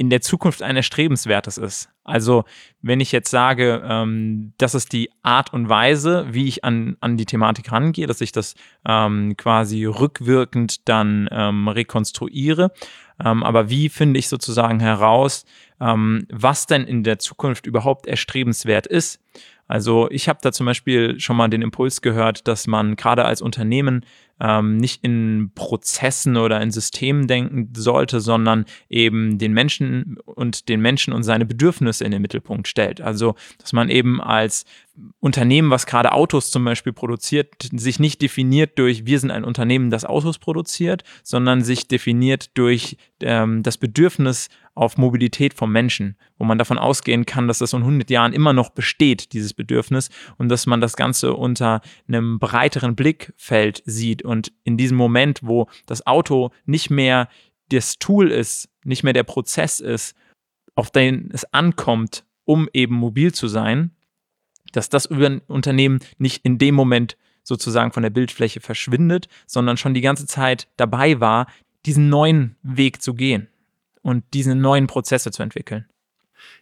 in 0.00 0.08
der 0.08 0.22
Zukunft 0.22 0.62
ein 0.62 0.76
erstrebenswertes 0.76 1.58
ist. 1.58 1.90
Also 2.04 2.44
wenn 2.80 3.00
ich 3.00 3.12
jetzt 3.12 3.30
sage, 3.30 3.82
ähm, 3.86 4.54
das 4.56 4.74
ist 4.74 4.94
die 4.94 5.10
Art 5.22 5.52
und 5.52 5.68
Weise, 5.68 6.24
wie 6.30 6.48
ich 6.48 6.64
an, 6.64 6.96
an 7.00 7.18
die 7.18 7.26
Thematik 7.26 7.70
rangehe, 7.70 8.06
dass 8.06 8.22
ich 8.22 8.32
das 8.32 8.54
ähm, 8.88 9.36
quasi 9.36 9.84
rückwirkend 9.84 10.88
dann 10.88 11.28
ähm, 11.30 11.68
rekonstruiere. 11.68 12.72
Ähm, 13.22 13.42
aber 13.42 13.68
wie 13.68 13.90
finde 13.90 14.18
ich 14.18 14.28
sozusagen 14.28 14.80
heraus, 14.80 15.44
ähm, 15.82 16.26
was 16.30 16.64
denn 16.64 16.84
in 16.84 17.04
der 17.04 17.18
Zukunft 17.18 17.66
überhaupt 17.66 18.06
erstrebenswert 18.06 18.86
ist? 18.86 19.20
Also 19.68 20.10
ich 20.10 20.30
habe 20.30 20.38
da 20.42 20.50
zum 20.50 20.64
Beispiel 20.64 21.20
schon 21.20 21.36
mal 21.36 21.48
den 21.48 21.60
Impuls 21.60 22.00
gehört, 22.00 22.48
dass 22.48 22.66
man 22.66 22.96
gerade 22.96 23.26
als 23.26 23.42
Unternehmen 23.42 24.06
ähm, 24.40 24.76
nicht 24.76 25.04
in 25.04 25.52
Prozessen 25.54 26.36
oder 26.36 26.60
in 26.60 26.70
Systemen 26.70 27.26
denken 27.26 27.70
sollte, 27.74 28.20
sondern 28.20 28.64
eben 28.88 29.38
den 29.38 29.52
Menschen 29.52 30.18
und 30.24 30.68
den 30.68 30.80
Menschen 30.80 31.12
und 31.12 31.22
seine 31.22 31.46
Bedürfnisse 31.46 32.04
in 32.04 32.10
den 32.10 32.22
Mittelpunkt 32.22 32.68
stellt. 32.68 33.00
Also 33.00 33.34
dass 33.58 33.72
man 33.72 33.88
eben 33.88 34.20
als 34.20 34.64
Unternehmen, 35.20 35.70
was 35.70 35.86
gerade 35.86 36.12
Autos 36.12 36.50
zum 36.50 36.64
Beispiel 36.64 36.92
produziert, 36.92 37.68
sich 37.72 38.00
nicht 38.00 38.22
definiert 38.22 38.78
durch, 38.78 39.06
wir 39.06 39.18
sind 39.18 39.30
ein 39.30 39.44
Unternehmen, 39.44 39.90
das 39.90 40.04
Autos 40.04 40.38
produziert, 40.38 41.04
sondern 41.22 41.62
sich 41.62 41.88
definiert 41.88 42.56
durch 42.56 42.96
ähm, 43.20 43.62
das 43.62 43.78
Bedürfnis 43.78 44.48
auf 44.74 44.96
Mobilität 44.96 45.54
vom 45.54 45.72
Menschen, 45.72 46.16
wo 46.38 46.44
man 46.44 46.58
davon 46.58 46.78
ausgehen 46.78 47.26
kann, 47.26 47.48
dass 47.48 47.58
das 47.58 47.72
in 47.72 47.80
100 47.80 48.08
Jahren 48.08 48.32
immer 48.32 48.52
noch 48.52 48.70
besteht, 48.70 49.32
dieses 49.32 49.52
Bedürfnis, 49.52 50.10
und 50.38 50.48
dass 50.48 50.66
man 50.66 50.80
das 50.80 50.96
Ganze 50.96 51.34
unter 51.34 51.80
einem 52.08 52.38
breiteren 52.38 52.94
Blickfeld 52.94 53.82
sieht. 53.84 54.22
Und 54.30 54.52
in 54.62 54.76
diesem 54.76 54.96
Moment, 54.96 55.40
wo 55.42 55.66
das 55.86 56.06
Auto 56.06 56.52
nicht 56.64 56.88
mehr 56.88 57.28
das 57.70 57.98
Tool 57.98 58.30
ist, 58.30 58.68
nicht 58.84 59.02
mehr 59.02 59.12
der 59.12 59.24
Prozess 59.24 59.80
ist, 59.80 60.14
auf 60.76 60.92
den 60.92 61.32
es 61.32 61.52
ankommt, 61.52 62.24
um 62.44 62.68
eben 62.72 62.94
mobil 62.94 63.34
zu 63.34 63.48
sein, 63.48 63.90
dass 64.70 64.88
das 64.88 65.06
Unternehmen 65.06 65.98
nicht 66.18 66.44
in 66.44 66.58
dem 66.58 66.76
Moment 66.76 67.16
sozusagen 67.42 67.90
von 67.90 68.04
der 68.04 68.10
Bildfläche 68.10 68.60
verschwindet, 68.60 69.26
sondern 69.48 69.76
schon 69.76 69.94
die 69.94 70.00
ganze 70.00 70.26
Zeit 70.26 70.68
dabei 70.76 71.18
war, 71.18 71.48
diesen 71.84 72.08
neuen 72.08 72.54
Weg 72.62 73.02
zu 73.02 73.14
gehen 73.14 73.48
und 74.02 74.22
diese 74.32 74.54
neuen 74.54 74.86
Prozesse 74.86 75.32
zu 75.32 75.42
entwickeln. 75.42 75.86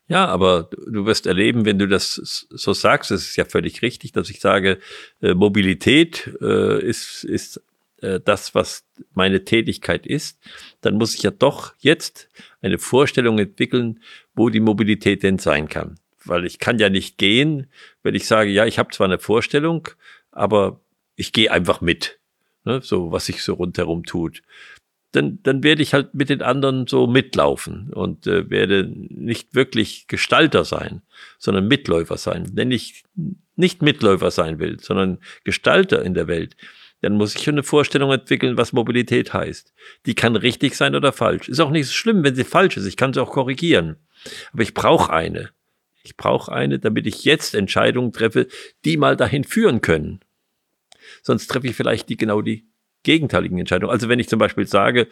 Ja, 0.09 0.27
aber 0.27 0.71
du 0.87 1.05
wirst 1.05 1.27
erleben, 1.27 1.67
wenn 1.67 1.79
du 1.79 1.87
das 1.87 2.47
so 2.49 2.73
sagst, 2.73 3.11
es 3.11 3.29
ist 3.29 3.37
ja 3.37 3.45
völlig 3.45 3.83
richtig, 3.83 4.13
dass 4.13 4.31
ich 4.31 4.41
sage, 4.41 4.79
äh, 5.21 5.35
Mobilität 5.35 6.31
äh, 6.41 6.83
ist, 6.83 7.25
ist 7.25 7.61
äh, 8.01 8.19
das, 8.19 8.55
was 8.55 8.85
meine 9.13 9.45
Tätigkeit 9.45 10.07
ist, 10.07 10.39
dann 10.81 10.95
muss 10.95 11.15
ich 11.15 11.23
ja 11.23 11.31
doch 11.31 11.75
jetzt 11.79 12.29
eine 12.63 12.79
Vorstellung 12.79 13.39
entwickeln, 13.39 14.01
wo 14.35 14.49
die 14.49 14.61
Mobilität 14.61 15.23
denn 15.23 15.39
sein 15.39 15.69
kann. 15.69 15.99
Weil 16.25 16.47
ich 16.47 16.59
kann 16.59 16.79
ja 16.79 16.89
nicht 16.89 17.19
gehen, 17.19 17.67
wenn 18.03 18.15
ich 18.15 18.27
sage, 18.27 18.51
ja, 18.51 18.65
ich 18.65 18.79
habe 18.79 18.91
zwar 18.93 19.07
eine 19.07 19.19
Vorstellung, 19.19 19.89
aber 20.33 20.81
ich 21.17 21.33
gehe 21.33 21.51
einfach 21.51 21.81
mit, 21.81 22.19
ne, 22.65 22.81
so 22.83 23.13
was 23.13 23.27
sich 23.27 23.43
so 23.43 23.55
rundherum 23.55 24.05
tut 24.05 24.43
dann, 25.13 25.39
dann 25.43 25.63
werde 25.63 25.83
ich 25.83 25.95
halt 25.95 26.15
mit 26.15 26.29
den 26.29 26.43
anderen 26.43 26.87
so 26.87 27.07
mitlaufen 27.07 27.91
und 27.93 28.27
äh, 28.27 28.51
werde 28.51 28.87
nicht 28.87 29.55
wirklich 29.55 30.07
Gestalter 30.07 30.65
sein, 30.65 31.03
sondern 31.39 31.67
Mitläufer 31.67 32.19
sein. 32.19 32.51
Wenn 32.53 32.71
ich 32.71 33.05
nicht 33.57 33.81
Mitläufer 33.81 34.31
sein 34.31 34.59
will, 34.59 34.79
sondern 34.81 35.19
Gestalter 35.45 36.05
in 36.05 36.15
der 36.15 36.27
Welt, 36.29 36.57
dann 37.01 37.15
muss 37.15 37.35
ich 37.35 37.43
schon 37.43 37.55
eine 37.55 37.63
Vorstellung 37.63 38.11
entwickeln, 38.13 38.59
was 38.59 38.73
Mobilität 38.73 39.33
heißt. 39.33 39.73
Die 40.07 40.15
kann 40.15 40.37
richtig 40.37 40.75
sein 40.75 40.95
oder 40.95 41.13
falsch. 41.13 41.49
Ist 41.49 41.61
auch 41.61 41.71
nicht 41.71 41.87
so 41.87 41.93
schlimm, 41.93 42.25
wenn 42.25 42.35
sie 42.35 42.45
falsch 42.45 42.77
ist. 42.77 42.87
Ich 42.87 42.97
kann 42.97 43.15
sie 43.15 43.23
auch 43.23 43.31
korrigieren. 43.31 43.97
Aber 44.53 44.63
ich 44.63 44.75
brauche 44.75 45.13
eine. 45.13 45.51
Ich 46.03 46.17
brauche 46.17 46.53
eine, 46.53 46.79
damit 46.79 47.07
ich 47.07 47.25
jetzt 47.25 47.55
Entscheidungen 47.55 48.13
treffe, 48.13 48.49
die 48.85 48.97
mal 48.97 49.17
dahin 49.17 49.45
führen 49.45 49.81
können. 49.81 50.21
Sonst 51.23 51.49
treffe 51.49 51.69
ich 51.69 51.77
vielleicht 51.77 52.09
die 52.09 52.17
genau 52.17 52.43
die 52.43 52.68
gegenteiligen 53.03 53.59
Entscheidungen. 53.59 53.93
Also 53.93 54.09
wenn 54.09 54.19
ich 54.19 54.29
zum 54.29 54.39
Beispiel 54.39 54.67
sage, 54.67 55.09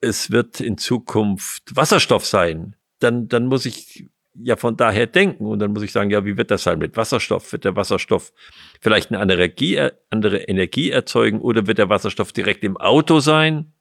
es 0.00 0.30
wird 0.30 0.60
in 0.60 0.78
Zukunft 0.78 1.74
Wasserstoff 1.74 2.26
sein, 2.26 2.76
dann, 2.98 3.28
dann 3.28 3.46
muss 3.46 3.66
ich 3.66 4.08
ja 4.34 4.56
von 4.56 4.76
daher 4.76 5.06
denken 5.06 5.46
und 5.46 5.58
dann 5.58 5.72
muss 5.72 5.82
ich 5.82 5.92
sagen, 5.92 6.10
ja, 6.10 6.24
wie 6.24 6.36
wird 6.36 6.50
das 6.50 6.62
sein 6.64 6.78
mit 6.78 6.96
Wasserstoff? 6.96 7.52
Wird 7.52 7.64
der 7.64 7.76
Wasserstoff 7.76 8.32
vielleicht 8.80 9.10
eine 9.10 9.20
andere 9.20 9.44
Energie, 9.44 9.88
andere 10.10 10.38
Energie 10.42 10.90
erzeugen 10.90 11.40
oder 11.40 11.66
wird 11.66 11.78
der 11.78 11.88
Wasserstoff 11.88 12.32
direkt 12.32 12.64
im 12.64 12.76
Auto 12.76 13.20
sein? 13.20 13.72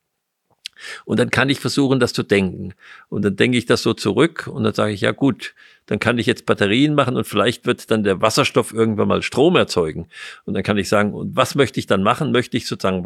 Und 1.05 1.20
dann 1.20 1.29
kann 1.29 1.50
ich 1.50 1.60
versuchen, 1.60 2.00
das 2.00 2.13
zu 2.13 2.24
denken. 2.24 2.74
Und 3.10 3.24
dann 3.24 3.36
denke 3.36 3.58
ich 3.58 3.65
das 3.65 3.84
so 3.84 3.94
zurück 3.94 4.48
und 4.51 4.63
dann 4.63 4.74
sage 4.74 4.94
ich, 4.94 5.01
ja 5.01 5.12
gut, 5.12 5.53
dann 5.86 6.00
kann 6.00 6.17
ich 6.17 6.25
jetzt 6.25 6.46
Batterien 6.46 6.96
machen 6.96 7.15
und 7.15 7.25
vielleicht 7.25 7.65
wird 7.65 7.91
dann 7.91 8.03
der 8.03 8.22
Wasserstoff 8.22 8.74
irgendwann 8.74 9.08
mal 9.08 9.22
Strom 9.22 9.55
erzeugen. 9.55 10.08
Und 10.46 10.55
dann 10.55 10.63
kann 10.63 10.77
ich 10.77 10.89
sagen, 10.89 11.13
und 11.13 11.36
was 11.36 11.55
möchte 11.55 11.79
ich 11.79 11.86
dann 11.86 12.03
machen? 12.03 12.32
Möchte 12.32 12.58
ich 12.58 12.67
sozusagen 12.67 13.05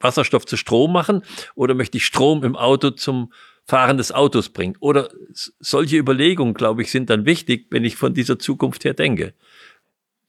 Wasserstoff 0.00 0.44
zu 0.46 0.56
Strom 0.56 0.92
machen 0.92 1.22
oder 1.54 1.74
möchte 1.74 1.96
ich 1.96 2.04
Strom 2.04 2.44
im 2.44 2.56
Auto 2.56 2.90
zum 2.90 3.32
Fahren 3.64 3.96
des 3.96 4.12
Autos 4.12 4.50
bringen? 4.50 4.76
Oder 4.80 5.08
solche 5.60 5.96
Überlegungen, 5.96 6.54
glaube 6.54 6.82
ich, 6.82 6.90
sind 6.90 7.08
dann 7.08 7.24
wichtig, 7.24 7.66
wenn 7.70 7.84
ich 7.84 7.96
von 7.96 8.12
dieser 8.12 8.38
Zukunft 8.38 8.84
her 8.84 8.94
denke. 8.94 9.32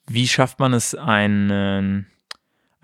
Wie 0.08 0.27
schafft 0.27 0.60
man 0.60 0.74
es, 0.74 0.96
einen 0.96 2.08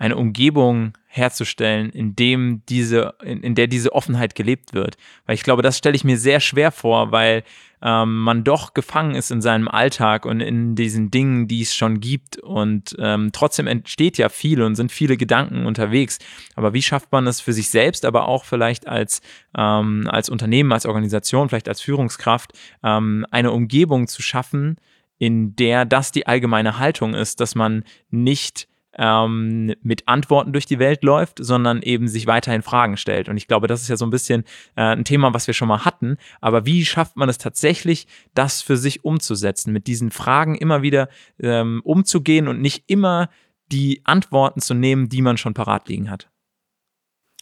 eine 0.00 0.16
Umgebung 0.16 0.94
herzustellen, 1.06 1.90
in 1.90 2.16
dem 2.16 2.62
diese, 2.68 3.14
in, 3.22 3.42
in 3.42 3.54
der 3.54 3.66
diese 3.66 3.92
Offenheit 3.92 4.34
gelebt 4.34 4.72
wird. 4.72 4.96
Weil 5.26 5.34
ich 5.34 5.42
glaube, 5.42 5.60
das 5.60 5.76
stelle 5.76 5.94
ich 5.94 6.04
mir 6.04 6.16
sehr 6.16 6.40
schwer 6.40 6.72
vor, 6.72 7.12
weil 7.12 7.44
ähm, 7.82 8.18
man 8.20 8.42
doch 8.42 8.72
gefangen 8.72 9.14
ist 9.14 9.30
in 9.30 9.42
seinem 9.42 9.68
Alltag 9.68 10.24
und 10.24 10.40
in 10.40 10.74
diesen 10.74 11.10
Dingen, 11.10 11.48
die 11.48 11.60
es 11.60 11.76
schon 11.76 12.00
gibt. 12.00 12.38
Und 12.38 12.96
ähm, 12.98 13.28
trotzdem 13.32 13.66
entsteht 13.66 14.16
ja 14.16 14.30
viel 14.30 14.62
und 14.62 14.74
sind 14.74 14.90
viele 14.90 15.18
Gedanken 15.18 15.66
unterwegs. 15.66 16.18
Aber 16.54 16.72
wie 16.72 16.82
schafft 16.82 17.12
man 17.12 17.26
es 17.26 17.42
für 17.42 17.52
sich 17.52 17.68
selbst, 17.68 18.06
aber 18.06 18.26
auch 18.26 18.44
vielleicht 18.46 18.88
als, 18.88 19.20
ähm, 19.54 20.08
als 20.10 20.30
Unternehmen, 20.30 20.72
als 20.72 20.86
Organisation, 20.86 21.50
vielleicht 21.50 21.68
als 21.68 21.82
Führungskraft, 21.82 22.52
ähm, 22.82 23.26
eine 23.30 23.52
Umgebung 23.52 24.06
zu 24.06 24.22
schaffen, 24.22 24.76
in 25.18 25.54
der 25.56 25.84
das 25.84 26.10
die 26.10 26.26
allgemeine 26.26 26.78
Haltung 26.78 27.12
ist, 27.12 27.40
dass 27.40 27.54
man 27.54 27.84
nicht 28.10 28.69
ähm, 29.00 29.74
mit 29.82 30.06
Antworten 30.06 30.52
durch 30.52 30.66
die 30.66 30.78
Welt 30.78 31.02
läuft, 31.02 31.38
sondern 31.42 31.80
eben 31.80 32.06
sich 32.06 32.26
weiterhin 32.26 32.60
Fragen 32.60 32.98
stellt. 32.98 33.30
Und 33.30 33.38
ich 33.38 33.48
glaube, 33.48 33.66
das 33.66 33.80
ist 33.80 33.88
ja 33.88 33.96
so 33.96 34.04
ein 34.04 34.10
bisschen 34.10 34.44
äh, 34.76 34.82
ein 34.82 35.04
Thema, 35.04 35.32
was 35.32 35.46
wir 35.46 35.54
schon 35.54 35.68
mal 35.68 35.86
hatten. 35.86 36.18
Aber 36.42 36.66
wie 36.66 36.84
schafft 36.84 37.16
man 37.16 37.30
es 37.30 37.38
tatsächlich, 37.38 38.06
das 38.34 38.60
für 38.60 38.76
sich 38.76 39.02
umzusetzen, 39.02 39.72
mit 39.72 39.86
diesen 39.86 40.10
Fragen 40.10 40.54
immer 40.54 40.82
wieder 40.82 41.08
ähm, 41.38 41.80
umzugehen 41.82 42.46
und 42.46 42.60
nicht 42.60 42.84
immer 42.88 43.30
die 43.72 44.02
Antworten 44.04 44.60
zu 44.60 44.74
nehmen, 44.74 45.08
die 45.08 45.22
man 45.22 45.38
schon 45.38 45.54
parat 45.54 45.88
liegen 45.88 46.10
hat? 46.10 46.28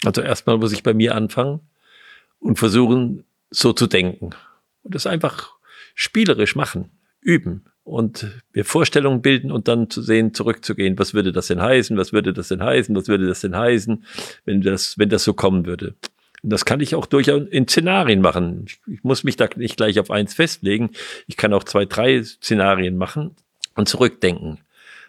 Also 0.04 0.22
erstmal 0.22 0.58
muss 0.58 0.72
ich 0.72 0.84
bei 0.84 0.94
mir 0.94 1.16
anfangen 1.16 1.60
und 2.38 2.56
versuchen, 2.56 3.24
so 3.50 3.72
zu 3.72 3.88
denken. 3.88 4.30
Und 4.84 4.94
das 4.94 5.08
einfach 5.08 5.56
spielerisch 5.96 6.54
machen, 6.54 6.92
üben 7.20 7.64
und 7.88 8.26
mir 8.52 8.64
Vorstellungen 8.64 9.22
bilden 9.22 9.50
und 9.50 9.66
dann 9.66 9.88
zu 9.88 10.02
sehen, 10.02 10.34
zurückzugehen, 10.34 10.98
was 10.98 11.14
würde 11.14 11.32
das 11.32 11.46
denn 11.46 11.62
heißen, 11.62 11.96
was 11.96 12.12
würde 12.12 12.32
das 12.32 12.48
denn 12.48 12.62
heißen, 12.62 12.94
was 12.94 13.08
würde 13.08 13.26
das 13.26 13.40
denn 13.40 13.56
heißen, 13.56 14.04
wenn 14.44 14.60
das, 14.60 14.98
wenn 14.98 15.08
das 15.08 15.24
so 15.24 15.32
kommen 15.32 15.66
würde. 15.66 15.94
Und 16.42 16.50
das 16.50 16.64
kann 16.64 16.80
ich 16.80 16.94
auch 16.94 17.06
durchaus 17.06 17.42
in 17.48 17.66
Szenarien 17.66 18.20
machen. 18.20 18.66
Ich, 18.66 18.80
ich 18.86 19.02
muss 19.02 19.24
mich 19.24 19.36
da 19.36 19.48
nicht 19.56 19.76
gleich 19.76 19.98
auf 19.98 20.10
eins 20.10 20.34
festlegen. 20.34 20.90
Ich 21.26 21.36
kann 21.36 21.52
auch 21.52 21.64
zwei, 21.64 21.86
drei 21.86 22.22
Szenarien 22.22 22.96
machen 22.96 23.34
und 23.74 23.88
zurückdenken. 23.88 24.60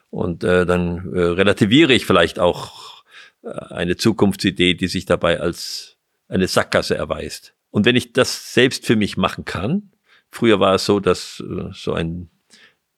Und 0.09 0.43
äh, 0.43 0.65
dann 0.65 1.13
äh, 1.13 1.19
relativiere 1.19 1.93
ich 1.93 2.05
vielleicht 2.05 2.39
auch 2.39 3.03
äh, 3.43 3.49
eine 3.49 3.97
Zukunftsidee, 3.97 4.73
die 4.73 4.87
sich 4.87 5.05
dabei 5.05 5.39
als 5.39 5.97
eine 6.29 6.47
Sackgasse 6.47 6.95
erweist. 6.95 7.53
Und 7.69 7.85
wenn 7.85 7.95
ich 7.95 8.13
das 8.13 8.53
selbst 8.53 8.85
für 8.85 8.95
mich 8.95 9.17
machen 9.17 9.45
kann, 9.45 9.91
früher 10.31 10.59
war 10.59 10.75
es 10.75 10.85
so, 10.85 10.99
dass 10.99 11.43
äh, 11.47 11.69
so 11.73 11.93
ein 11.93 12.29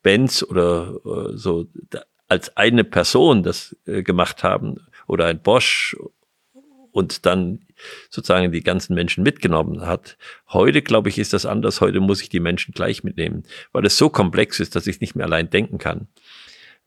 Benz 0.02 0.44
oder 0.44 1.00
äh, 1.06 1.38
so 1.38 1.68
als 2.28 2.56
eine 2.56 2.84
Person 2.84 3.44
das 3.44 3.76
äh, 3.86 4.04
gemacht 4.04 4.44
haben 4.44 4.78
oder 5.08 5.26
ein 5.26 5.42
Bosch 5.42 5.96
und 6.92 7.26
dann 7.26 7.60
sozusagen 8.10 8.52
die 8.52 8.64
ganzen 8.64 8.94
Menschen 8.94 9.24
mitgenommen 9.24 9.82
hat. 9.86 10.18
Heute, 10.50 10.82
glaube 10.82 11.10
ich, 11.10 11.18
ist 11.18 11.34
das 11.34 11.46
anders. 11.46 11.82
Heute 11.82 12.00
muss 12.00 12.22
ich 12.22 12.30
die 12.30 12.40
Menschen 12.40 12.74
gleich 12.74 13.04
mitnehmen, 13.04 13.44
weil 13.72 13.86
es 13.86 13.98
so 13.98 14.10
komplex 14.10 14.60
ist, 14.60 14.76
dass 14.76 14.88
ich 14.88 15.02
nicht 15.02 15.16
mehr 15.16 15.26
allein 15.26 15.50
denken 15.50 15.78
kann. 15.78 16.08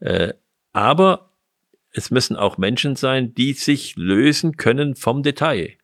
Äh, 0.00 0.35
aber 0.73 1.30
es 1.92 2.11
müssen 2.11 2.37
auch 2.37 2.59
Menschen 2.59 2.97
sein, 2.97 3.35
die 3.35 3.52
sich 3.52 3.97
lösen 3.97 4.56
können 4.56 4.97
vom 4.97 5.23
Detail. 5.23 5.75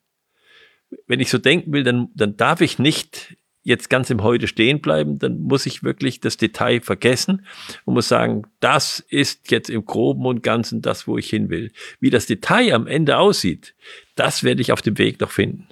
Wenn 1.07 1.21
ich 1.21 1.29
so 1.29 1.37
denken 1.37 1.71
will, 1.71 1.83
dann, 1.83 2.09
dann 2.15 2.35
darf 2.35 2.61
ich 2.61 2.77
nicht 2.77 3.37
jetzt 3.63 3.89
ganz 3.89 4.09
im 4.09 4.23
Heute 4.23 4.47
stehen 4.47 4.81
bleiben, 4.81 5.19
dann 5.19 5.41
muss 5.41 5.65
ich 5.65 5.83
wirklich 5.83 6.19
das 6.19 6.37
Detail 6.37 6.81
vergessen 6.81 7.45
und 7.85 7.93
muss 7.93 8.07
sagen, 8.07 8.43
das 8.59 8.99
ist 8.99 9.51
jetzt 9.51 9.69
im 9.69 9.85
Groben 9.85 10.25
und 10.25 10.43
Ganzen 10.43 10.81
das, 10.81 11.07
wo 11.07 11.17
ich 11.17 11.29
hin 11.29 11.49
will. 11.49 11.71
Wie 11.99 12.09
das 12.09 12.25
Detail 12.25 12.73
am 12.73 12.87
Ende 12.87 13.17
aussieht, 13.17 13.75
das 14.15 14.43
werde 14.43 14.61
ich 14.61 14.71
auf 14.71 14.81
dem 14.81 14.97
Weg 14.97 15.19
noch 15.19 15.31
finden. 15.31 15.67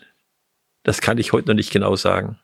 Das 0.83 1.01
kann 1.01 1.17
ich 1.17 1.33
heute 1.33 1.49
noch 1.49 1.55
nicht 1.55 1.71
genau 1.71 1.95
sagen. 1.95 2.39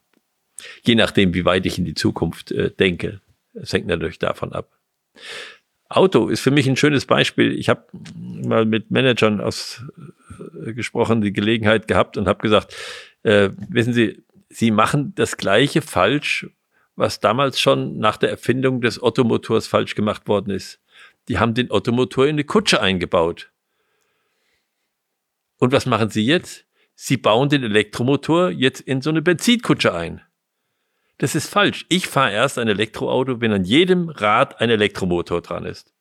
Je 0.84 0.96
nachdem, 0.96 1.34
wie 1.34 1.46
weit 1.46 1.66
ich 1.66 1.78
in 1.78 1.86
die 1.86 1.94
Zukunft 1.94 2.52
äh, 2.52 2.72
denke. 2.72 3.22
Es 3.54 3.72
hängt 3.72 3.88
natürlich 3.88 4.20
davon 4.20 4.54
ab. 4.54 4.72
Auto 5.88 6.30
ist 6.30 6.42
für 6.42 6.52
mich 6.52 6.68
ein 6.68 6.75
schönes 6.75 7.06
Beispiel. 7.06 7.58
Ich 7.58 7.70
habe 7.70 7.86
mal 8.14 8.66
mit 8.66 8.90
Managern 8.90 9.40
aus 9.40 9.84
äh, 10.66 10.74
gesprochen, 10.74 11.22
die 11.22 11.34
Gelegenheit 11.34 11.88
gehabt 11.88 12.18
und 12.18 12.28
habe 12.28 12.42
gesagt, 12.42 12.75
äh, 13.24 13.50
wissen 13.70 13.94
Sie, 13.94 14.24
Sie 14.58 14.72
machen 14.72 15.14
das 15.16 15.36
gleiche 15.36 15.82
falsch, 15.82 16.48
was 16.96 17.20
damals 17.20 17.60
schon 17.60 17.98
nach 17.98 18.16
der 18.16 18.30
Erfindung 18.30 18.80
des 18.80 19.04
Ottomotors 19.04 19.68
falsch 19.68 19.96
gemacht 19.96 20.30
worden 20.30 20.50
ist. 20.50 20.80
Die 21.28 21.40
haben 21.40 21.54
den 21.54 21.72
Ottomotor 21.72 22.24
in 22.24 22.36
eine 22.36 22.46
Kutsche 22.46 22.80
eingebaut. 22.80 23.52
Und 25.58 25.74
was 25.74 25.86
machen 25.86 26.10
Sie 26.10 26.26
jetzt? 26.26 26.66
Sie 26.94 27.18
bauen 27.18 27.50
den 27.50 27.64
Elektromotor 27.64 28.50
jetzt 28.50 28.80
in 28.80 29.02
so 29.02 29.10
eine 29.10 29.22
Benzinkutsche 29.22 29.94
ein. 29.94 30.22
Das 31.18 31.36
ist 31.36 31.50
falsch. 31.50 31.86
Ich 31.90 32.08
fahre 32.08 32.32
erst 32.32 32.58
ein 32.58 32.70
Elektroauto, 32.70 33.42
wenn 33.42 33.52
an 33.52 33.66
jedem 33.66 34.08
Rad 34.08 34.62
ein 34.62 34.70
Elektromotor 34.70 35.42
dran 35.42 35.66
ist. 35.66 35.94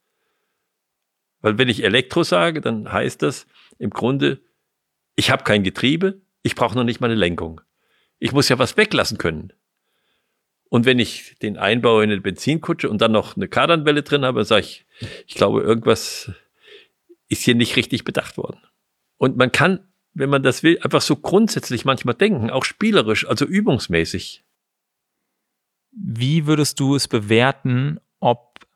Weil 1.41 1.59
wenn 1.59 1.69
ich 1.69 1.83
Elektro 1.83 2.23
sage, 2.23 2.61
dann 2.61 2.93
heißt 2.93 3.21
das 3.21 3.49
im 3.81 3.91
Grunde, 3.91 4.41
ich 5.17 5.33
habe 5.33 5.43
kein 5.43 5.65
Getriebe, 5.65 6.21
ich 6.45 6.55
brauche 6.55 6.77
noch 6.77 6.85
nicht 6.85 7.01
mal 7.01 7.09
eine 7.09 7.17
Lenkung. 7.17 7.61
Ich 8.25 8.33
muss 8.33 8.49
ja 8.49 8.59
was 8.59 8.79
weglassen 8.79 9.19
können. 9.19 9.53
Und 10.71 10.87
wenn 10.87 10.99
ich 10.99 11.37
den 11.43 11.59
einbaue 11.59 12.05
in 12.05 12.11
eine 12.11 12.23
Benzinkutsche 12.23 12.89
und 12.89 13.03
dann 13.03 13.13
noch 13.13 13.37
eine 13.37 13.49
Kardanwelle 13.49 14.03
drin 14.03 14.25
habe, 14.25 14.47
sage 14.47 14.63
ich, 14.63 14.87
ich 15.27 15.35
glaube, 15.35 15.61
irgendwas 15.61 16.33
ist 17.29 17.43
hier 17.43 17.55
nicht 17.55 17.77
richtig 17.77 18.03
bedacht 18.03 18.39
worden. 18.39 18.63
Und 19.19 19.37
man 19.37 19.53
kann, 19.53 19.87
wenn 20.15 20.31
man 20.31 20.43
das 20.43 20.63
will, 20.63 20.79
einfach 20.81 21.03
so 21.03 21.17
grundsätzlich 21.17 21.85
manchmal 21.85 22.15
denken, 22.15 22.49
auch 22.49 22.65
spielerisch, 22.65 23.29
also 23.29 23.45
übungsmäßig. 23.45 24.43
Wie 25.91 26.47
würdest 26.47 26.81
du 26.81 26.97
es 26.97 27.09
bewerten, 27.09 28.01
ob 28.21 28.67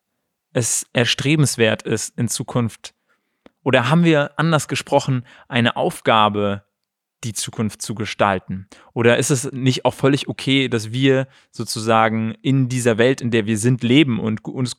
es 0.52 0.86
erstrebenswert 0.92 1.84
ist, 1.84 2.18
in 2.18 2.28
Zukunft, 2.28 2.92
oder 3.64 3.88
haben 3.88 4.04
wir 4.04 4.38
anders 4.38 4.68
gesprochen, 4.68 5.24
eine 5.48 5.76
Aufgabe 5.76 6.67
die 7.24 7.32
Zukunft 7.32 7.82
zu 7.82 7.94
gestalten? 7.94 8.68
Oder 8.92 9.18
ist 9.18 9.30
es 9.30 9.50
nicht 9.52 9.84
auch 9.84 9.94
völlig 9.94 10.28
okay, 10.28 10.68
dass 10.68 10.92
wir 10.92 11.26
sozusagen 11.50 12.34
in 12.42 12.68
dieser 12.68 12.98
Welt, 12.98 13.20
in 13.20 13.30
der 13.30 13.46
wir 13.46 13.58
sind, 13.58 13.82
leben 13.82 14.20
und, 14.20 14.44
und, 14.44 14.76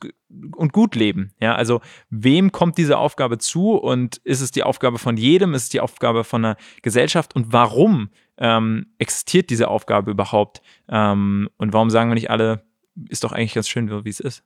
und 0.56 0.72
gut 0.72 0.94
leben? 0.94 1.32
Ja, 1.40 1.54
also 1.54 1.80
wem 2.08 2.52
kommt 2.52 2.78
diese 2.78 2.98
Aufgabe 2.98 3.38
zu 3.38 3.72
und 3.72 4.18
ist 4.18 4.40
es 4.40 4.50
die 4.50 4.62
Aufgabe 4.62 4.98
von 4.98 5.16
jedem? 5.16 5.54
Ist 5.54 5.64
es 5.64 5.68
die 5.68 5.80
Aufgabe 5.80 6.24
von 6.24 6.44
einer 6.44 6.56
Gesellschaft? 6.82 7.34
Und 7.34 7.52
warum 7.52 8.10
ähm, 8.38 8.86
existiert 8.98 9.50
diese 9.50 9.68
Aufgabe 9.68 10.10
überhaupt? 10.10 10.62
Ähm, 10.88 11.50
und 11.56 11.72
warum 11.72 11.90
sagen 11.90 12.10
wir 12.10 12.14
nicht 12.14 12.30
alle, 12.30 12.64
ist 13.08 13.24
doch 13.24 13.32
eigentlich 13.32 13.54
ganz 13.54 13.68
schön, 13.68 14.04
wie 14.04 14.08
es 14.08 14.20
ist? 14.20 14.44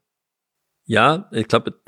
Ja, 0.87 1.29
ich 1.33 1.49
glaube, 1.49 1.81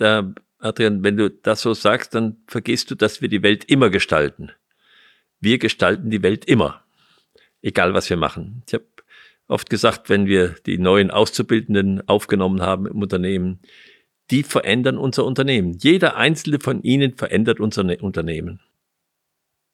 Adrian, 0.58 1.04
wenn 1.04 1.16
du 1.16 1.30
das 1.30 1.60
so 1.60 1.74
sagst, 1.74 2.14
dann 2.14 2.38
vergisst 2.46 2.90
du, 2.90 2.94
dass 2.94 3.20
wir 3.20 3.28
die 3.28 3.42
Welt 3.42 3.64
immer 3.64 3.90
gestalten. 3.90 4.52
Wir 5.40 5.58
gestalten 5.58 6.10
die 6.10 6.22
Welt 6.22 6.44
immer, 6.44 6.82
egal 7.62 7.94
was 7.94 8.08
wir 8.10 8.16
machen. 8.16 8.62
Ich 8.66 8.74
habe 8.74 8.86
oft 9.48 9.70
gesagt, 9.70 10.08
wenn 10.08 10.26
wir 10.26 10.56
die 10.66 10.78
neuen 10.78 11.10
Auszubildenden 11.10 12.06
aufgenommen 12.08 12.62
haben 12.62 12.86
im 12.86 13.02
Unternehmen, 13.02 13.60
die 14.30 14.42
verändern 14.42 14.98
unser 14.98 15.24
Unternehmen. 15.24 15.72
Jeder 15.78 16.16
einzelne 16.16 16.58
von 16.58 16.82
ihnen 16.82 17.16
verändert 17.16 17.60
unser 17.60 17.84
ne-, 17.84 17.98
Unternehmen 17.98 18.60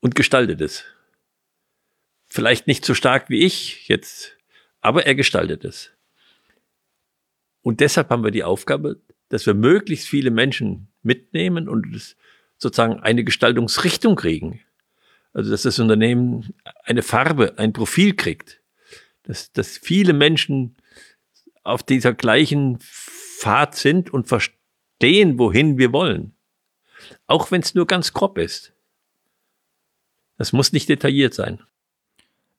und 0.00 0.14
gestaltet 0.14 0.60
es. 0.60 0.84
Vielleicht 2.26 2.66
nicht 2.66 2.84
so 2.84 2.94
stark 2.94 3.30
wie 3.30 3.44
ich 3.44 3.88
jetzt, 3.88 4.36
aber 4.80 5.06
er 5.06 5.14
gestaltet 5.14 5.64
es. 5.64 5.92
Und 7.62 7.80
deshalb 7.80 8.10
haben 8.10 8.24
wir 8.24 8.30
die 8.30 8.44
Aufgabe, 8.44 9.00
dass 9.28 9.46
wir 9.46 9.54
möglichst 9.54 10.08
viele 10.08 10.30
Menschen 10.30 10.88
mitnehmen 11.02 11.68
und 11.68 11.86
sozusagen 12.58 13.00
eine 13.00 13.24
Gestaltungsrichtung 13.24 14.16
kriegen. 14.16 14.60
Also 15.32 15.50
dass 15.50 15.62
das 15.62 15.78
Unternehmen 15.78 16.54
eine 16.84 17.02
Farbe, 17.02 17.58
ein 17.58 17.72
Profil 17.72 18.14
kriegt. 18.14 18.60
Dass, 19.22 19.52
dass 19.52 19.78
viele 19.78 20.12
Menschen 20.12 20.76
auf 21.62 21.82
dieser 21.82 22.12
gleichen 22.12 22.78
Pfad 22.80 23.76
sind 23.76 24.12
und 24.12 24.28
verstehen, 24.28 25.38
wohin 25.38 25.78
wir 25.78 25.92
wollen. 25.92 26.34
Auch 27.26 27.50
wenn 27.50 27.62
es 27.62 27.74
nur 27.74 27.86
ganz 27.86 28.12
grob 28.12 28.38
ist. 28.38 28.72
Das 30.38 30.52
muss 30.52 30.72
nicht 30.72 30.88
detailliert 30.88 31.34
sein. 31.34 31.62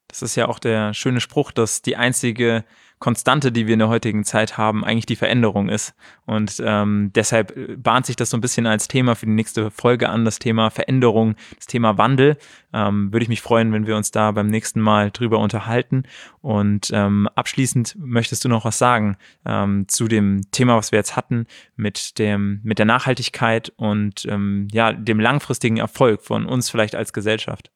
Das 0.08 0.22
ist 0.22 0.36
ja 0.36 0.48
auch 0.48 0.60
der 0.60 0.94
schöne 0.94 1.22
Spruch, 1.22 1.52
dass 1.52 1.82
die 1.82 1.96
einzige 1.96 2.66
Konstante, 3.04 3.52
die 3.52 3.68
wir 3.68 3.74
in 3.74 3.80
der 3.80 3.90
heutigen 3.90 4.24
Zeit 4.24 4.58
haben, 4.58 4.86
eigentlich 4.86 5.06
die 5.06 5.18
Veränderung 5.18 5.68
ist. 5.68 5.94
Und 6.26 6.64
ähm, 6.66 7.12
deshalb 7.14 7.52
äh, 7.58 7.76
bahnt 7.76 8.06
sich 8.06 8.16
das 8.16 8.30
so 8.30 8.38
ein 8.38 8.40
bisschen 8.40 8.66
als 8.66 8.88
Thema 8.88 9.16
für 9.16 9.26
die 9.26 9.34
nächste 9.34 9.72
Folge 9.72 10.08
an, 10.08 10.24
das 10.24 10.40
Thema 10.40 10.70
Veränderung, 10.70 11.36
das 11.58 11.68
Thema 11.68 11.98
Wandel. 11.98 12.38
Ähm, 12.72 13.12
würde 13.12 13.24
ich 13.24 13.28
mich 13.28 13.42
freuen, 13.42 13.74
wenn 13.74 13.88
wir 13.88 13.98
uns 13.98 14.12
da 14.12 14.32
beim 14.32 14.48
nächsten 14.48 14.80
Mal 14.80 15.12
drüber 15.12 15.40
unterhalten. 15.40 16.04
Und 16.40 16.92
ähm, 16.94 17.28
abschließend 17.36 17.98
möchtest 18.00 18.46
du 18.46 18.48
noch 18.48 18.64
was 18.64 18.78
sagen 18.78 19.18
ähm, 19.46 19.86
zu 19.90 20.08
dem 20.08 20.50
Thema, 20.52 20.78
was 20.78 20.94
wir 20.94 21.00
jetzt 21.00 21.18
hatten, 21.18 21.46
mit 21.76 22.20
dem, 22.20 22.62
mit 22.64 22.80
der 22.80 22.86
Nachhaltigkeit 22.86 23.74
und 23.76 24.26
ähm, 24.30 24.70
ja, 24.72 24.94
dem 24.94 25.20
langfristigen 25.20 25.76
Erfolg 25.76 26.22
von 26.22 26.46
uns 26.46 26.70
vielleicht 26.70 26.96
als 26.96 27.12
Gesellschaft. 27.12 27.70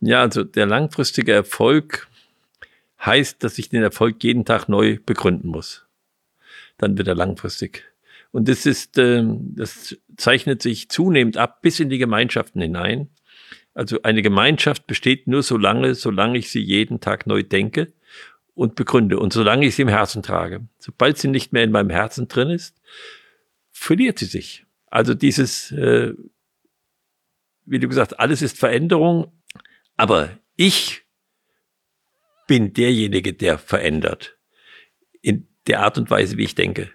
Ja, 0.00 0.20
also 0.20 0.44
der 0.44 0.66
langfristige 0.66 1.32
Erfolg 1.32 2.07
heißt, 3.04 3.42
dass 3.42 3.58
ich 3.58 3.68
den 3.68 3.82
Erfolg 3.82 4.22
jeden 4.22 4.44
Tag 4.44 4.68
neu 4.68 4.98
begründen 5.04 5.48
muss. 5.48 5.86
Dann 6.78 6.98
wird 6.98 7.08
er 7.08 7.14
langfristig. 7.14 7.84
Und 8.30 8.48
das 8.48 8.66
ist, 8.66 8.98
äh, 8.98 9.24
das 9.24 9.96
zeichnet 10.16 10.62
sich 10.62 10.88
zunehmend 10.88 11.36
ab 11.36 11.62
bis 11.62 11.80
in 11.80 11.88
die 11.88 11.98
Gemeinschaften 11.98 12.60
hinein. 12.60 13.08
Also 13.74 14.02
eine 14.02 14.22
Gemeinschaft 14.22 14.86
besteht 14.86 15.28
nur 15.28 15.42
so 15.42 15.56
lange, 15.56 15.94
solange 15.94 16.38
ich 16.38 16.50
sie 16.50 16.60
jeden 16.60 17.00
Tag 17.00 17.26
neu 17.26 17.42
denke 17.42 17.92
und 18.54 18.74
begründe 18.74 19.18
und 19.18 19.32
solange 19.32 19.66
ich 19.66 19.76
sie 19.76 19.82
im 19.82 19.88
Herzen 19.88 20.22
trage. 20.22 20.66
Sobald 20.78 21.16
sie 21.18 21.28
nicht 21.28 21.52
mehr 21.52 21.62
in 21.62 21.70
meinem 21.70 21.90
Herzen 21.90 22.26
drin 22.26 22.50
ist, 22.50 22.80
verliert 23.70 24.18
sie 24.18 24.26
sich. 24.26 24.66
Also 24.86 25.14
dieses, 25.14 25.70
äh, 25.72 26.12
wie 27.66 27.78
du 27.78 27.88
gesagt, 27.88 28.18
alles 28.18 28.42
ist 28.42 28.58
Veränderung, 28.58 29.32
aber 29.96 30.30
ich 30.56 31.04
bin 32.48 32.72
derjenige, 32.72 33.34
der 33.34 33.58
verändert. 33.58 34.36
In 35.22 35.46
der 35.68 35.82
Art 35.82 35.98
und 35.98 36.10
Weise, 36.10 36.36
wie 36.36 36.44
ich 36.44 36.56
denke. 36.56 36.90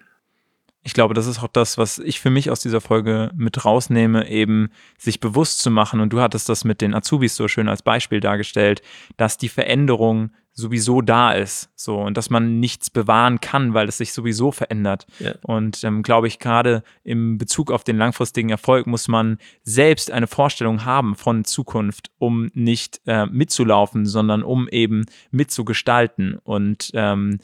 Ich 0.86 0.92
glaube, 0.92 1.14
das 1.14 1.26
ist 1.26 1.42
auch 1.42 1.48
das, 1.48 1.78
was 1.78 1.98
ich 1.98 2.20
für 2.20 2.28
mich 2.28 2.50
aus 2.50 2.60
dieser 2.60 2.82
Folge 2.82 3.30
mit 3.34 3.64
rausnehme, 3.64 4.28
eben 4.28 4.68
sich 4.98 5.18
bewusst 5.18 5.60
zu 5.60 5.70
machen. 5.70 6.00
Und 6.00 6.12
du 6.12 6.20
hattest 6.20 6.50
das 6.50 6.64
mit 6.64 6.82
den 6.82 6.94
Azubis 6.94 7.36
so 7.36 7.48
schön 7.48 7.68
als 7.68 7.82
Beispiel 7.82 8.20
dargestellt, 8.20 8.82
dass 9.16 9.38
die 9.38 9.48
Veränderung 9.48 10.30
sowieso 10.54 11.00
da 11.00 11.32
ist, 11.32 11.70
so 11.74 11.98
und 11.98 12.16
dass 12.16 12.30
man 12.30 12.60
nichts 12.60 12.88
bewahren 12.88 13.40
kann, 13.40 13.74
weil 13.74 13.88
es 13.88 13.98
sich 13.98 14.12
sowieso 14.12 14.52
verändert. 14.52 15.06
Ja. 15.18 15.34
Und 15.42 15.82
ähm, 15.82 16.02
glaube 16.04 16.28
ich, 16.28 16.38
gerade 16.38 16.84
im 17.02 17.38
Bezug 17.38 17.72
auf 17.72 17.82
den 17.82 17.96
langfristigen 17.96 18.50
Erfolg 18.50 18.86
muss 18.86 19.08
man 19.08 19.38
selbst 19.64 20.12
eine 20.12 20.28
Vorstellung 20.28 20.84
haben 20.84 21.16
von 21.16 21.44
Zukunft, 21.44 22.12
um 22.18 22.50
nicht 22.54 23.00
äh, 23.06 23.26
mitzulaufen, 23.26 24.06
sondern 24.06 24.44
um 24.44 24.68
eben 24.68 25.06
mitzugestalten 25.32 26.38
und 26.44 26.90
ähm, 26.94 27.40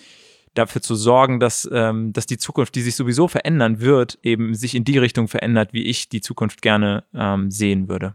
dafür 0.55 0.83
zu 0.83 0.95
sorgen, 0.95 1.41
dass, 1.41 1.69
ähm, 1.73 2.13
dass 2.13 2.27
die 2.27 2.39
Zukunft, 2.39 2.75
die 2.75 2.83
sich 2.83 2.97
sowieso 2.97 3.29
verändern 3.29 3.81
wird, 3.81 4.19
eben 4.23 4.55
sich 4.55 4.75
in 4.75 4.85
die 4.85 4.99
Richtung 4.99 5.29
verändert, 5.29 5.73
wie 5.73 5.85
ich 5.85 6.09
die 6.09 6.21
Zukunft 6.21 6.63
gerne 6.63 7.05
ähm, 7.15 7.51
sehen 7.51 7.89
würde. 7.89 8.15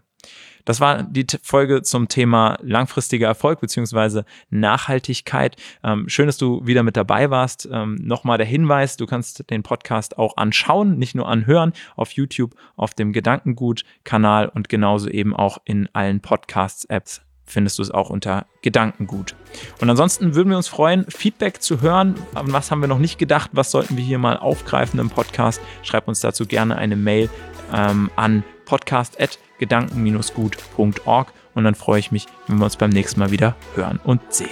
Das 0.65 0.81
war 0.81 1.03
die 1.03 1.27
Folge 1.43 1.83
zum 1.83 2.07
Thema 2.07 2.57
langfristiger 2.61 3.27
Erfolg 3.27 3.61
beziehungsweise 3.61 4.25
Nachhaltigkeit. 4.49 5.55
Ähm, 5.83 6.09
schön, 6.09 6.25
dass 6.25 6.37
du 6.37 6.65
wieder 6.65 6.81
mit 6.81 6.97
dabei 6.97 7.29
warst. 7.29 7.69
Ähm, 7.71 7.95
Nochmal 8.01 8.39
der 8.39 8.47
Hinweis, 8.47 8.97
du 8.97 9.05
kannst 9.05 9.49
den 9.51 9.61
Podcast 9.61 10.17
auch 10.17 10.37
anschauen, 10.37 10.97
nicht 10.97 11.15
nur 11.15 11.29
anhören, 11.29 11.73
auf 11.95 12.11
YouTube, 12.11 12.55
auf 12.75 12.95
dem 12.95 13.13
Gedankengut-Kanal 13.13 14.49
und 14.49 14.67
genauso 14.67 15.07
eben 15.07 15.35
auch 15.35 15.59
in 15.65 15.87
allen 15.93 16.19
Podcasts-Apps 16.19 17.21
findest 17.45 17.77
du 17.77 17.83
es 17.83 17.91
auch 17.91 18.09
unter 18.09 18.45
Gedankengut. 18.61 19.35
Und 19.79 19.89
ansonsten 19.89 20.35
würden 20.35 20.49
wir 20.49 20.57
uns 20.57 20.67
freuen, 20.67 21.05
Feedback 21.09 21.61
zu 21.61 21.81
hören. 21.81 22.15
An 22.33 22.51
was 22.51 22.71
haben 22.71 22.81
wir 22.81 22.87
noch 22.87 22.99
nicht 22.99 23.17
gedacht? 23.17 23.51
Was 23.53 23.71
sollten 23.71 23.97
wir 23.97 24.03
hier 24.03 24.19
mal 24.19 24.37
aufgreifen 24.37 24.99
im 24.99 25.09
Podcast? 25.09 25.61
Schreib 25.83 26.07
uns 26.07 26.19
dazu 26.19 26.45
gerne 26.45 26.77
eine 26.77 26.95
Mail 26.95 27.29
ähm, 27.73 28.11
an 28.15 28.43
podcast.gedanken-gut.org 28.65 31.33
und 31.53 31.63
dann 31.63 31.75
freue 31.75 31.99
ich 31.99 32.11
mich, 32.11 32.25
wenn 32.47 32.57
wir 32.57 32.65
uns 32.65 32.77
beim 32.77 32.89
nächsten 32.89 33.19
Mal 33.19 33.29
wieder 33.31 33.55
hören 33.75 33.99
und 34.03 34.33
sehen. 34.33 34.49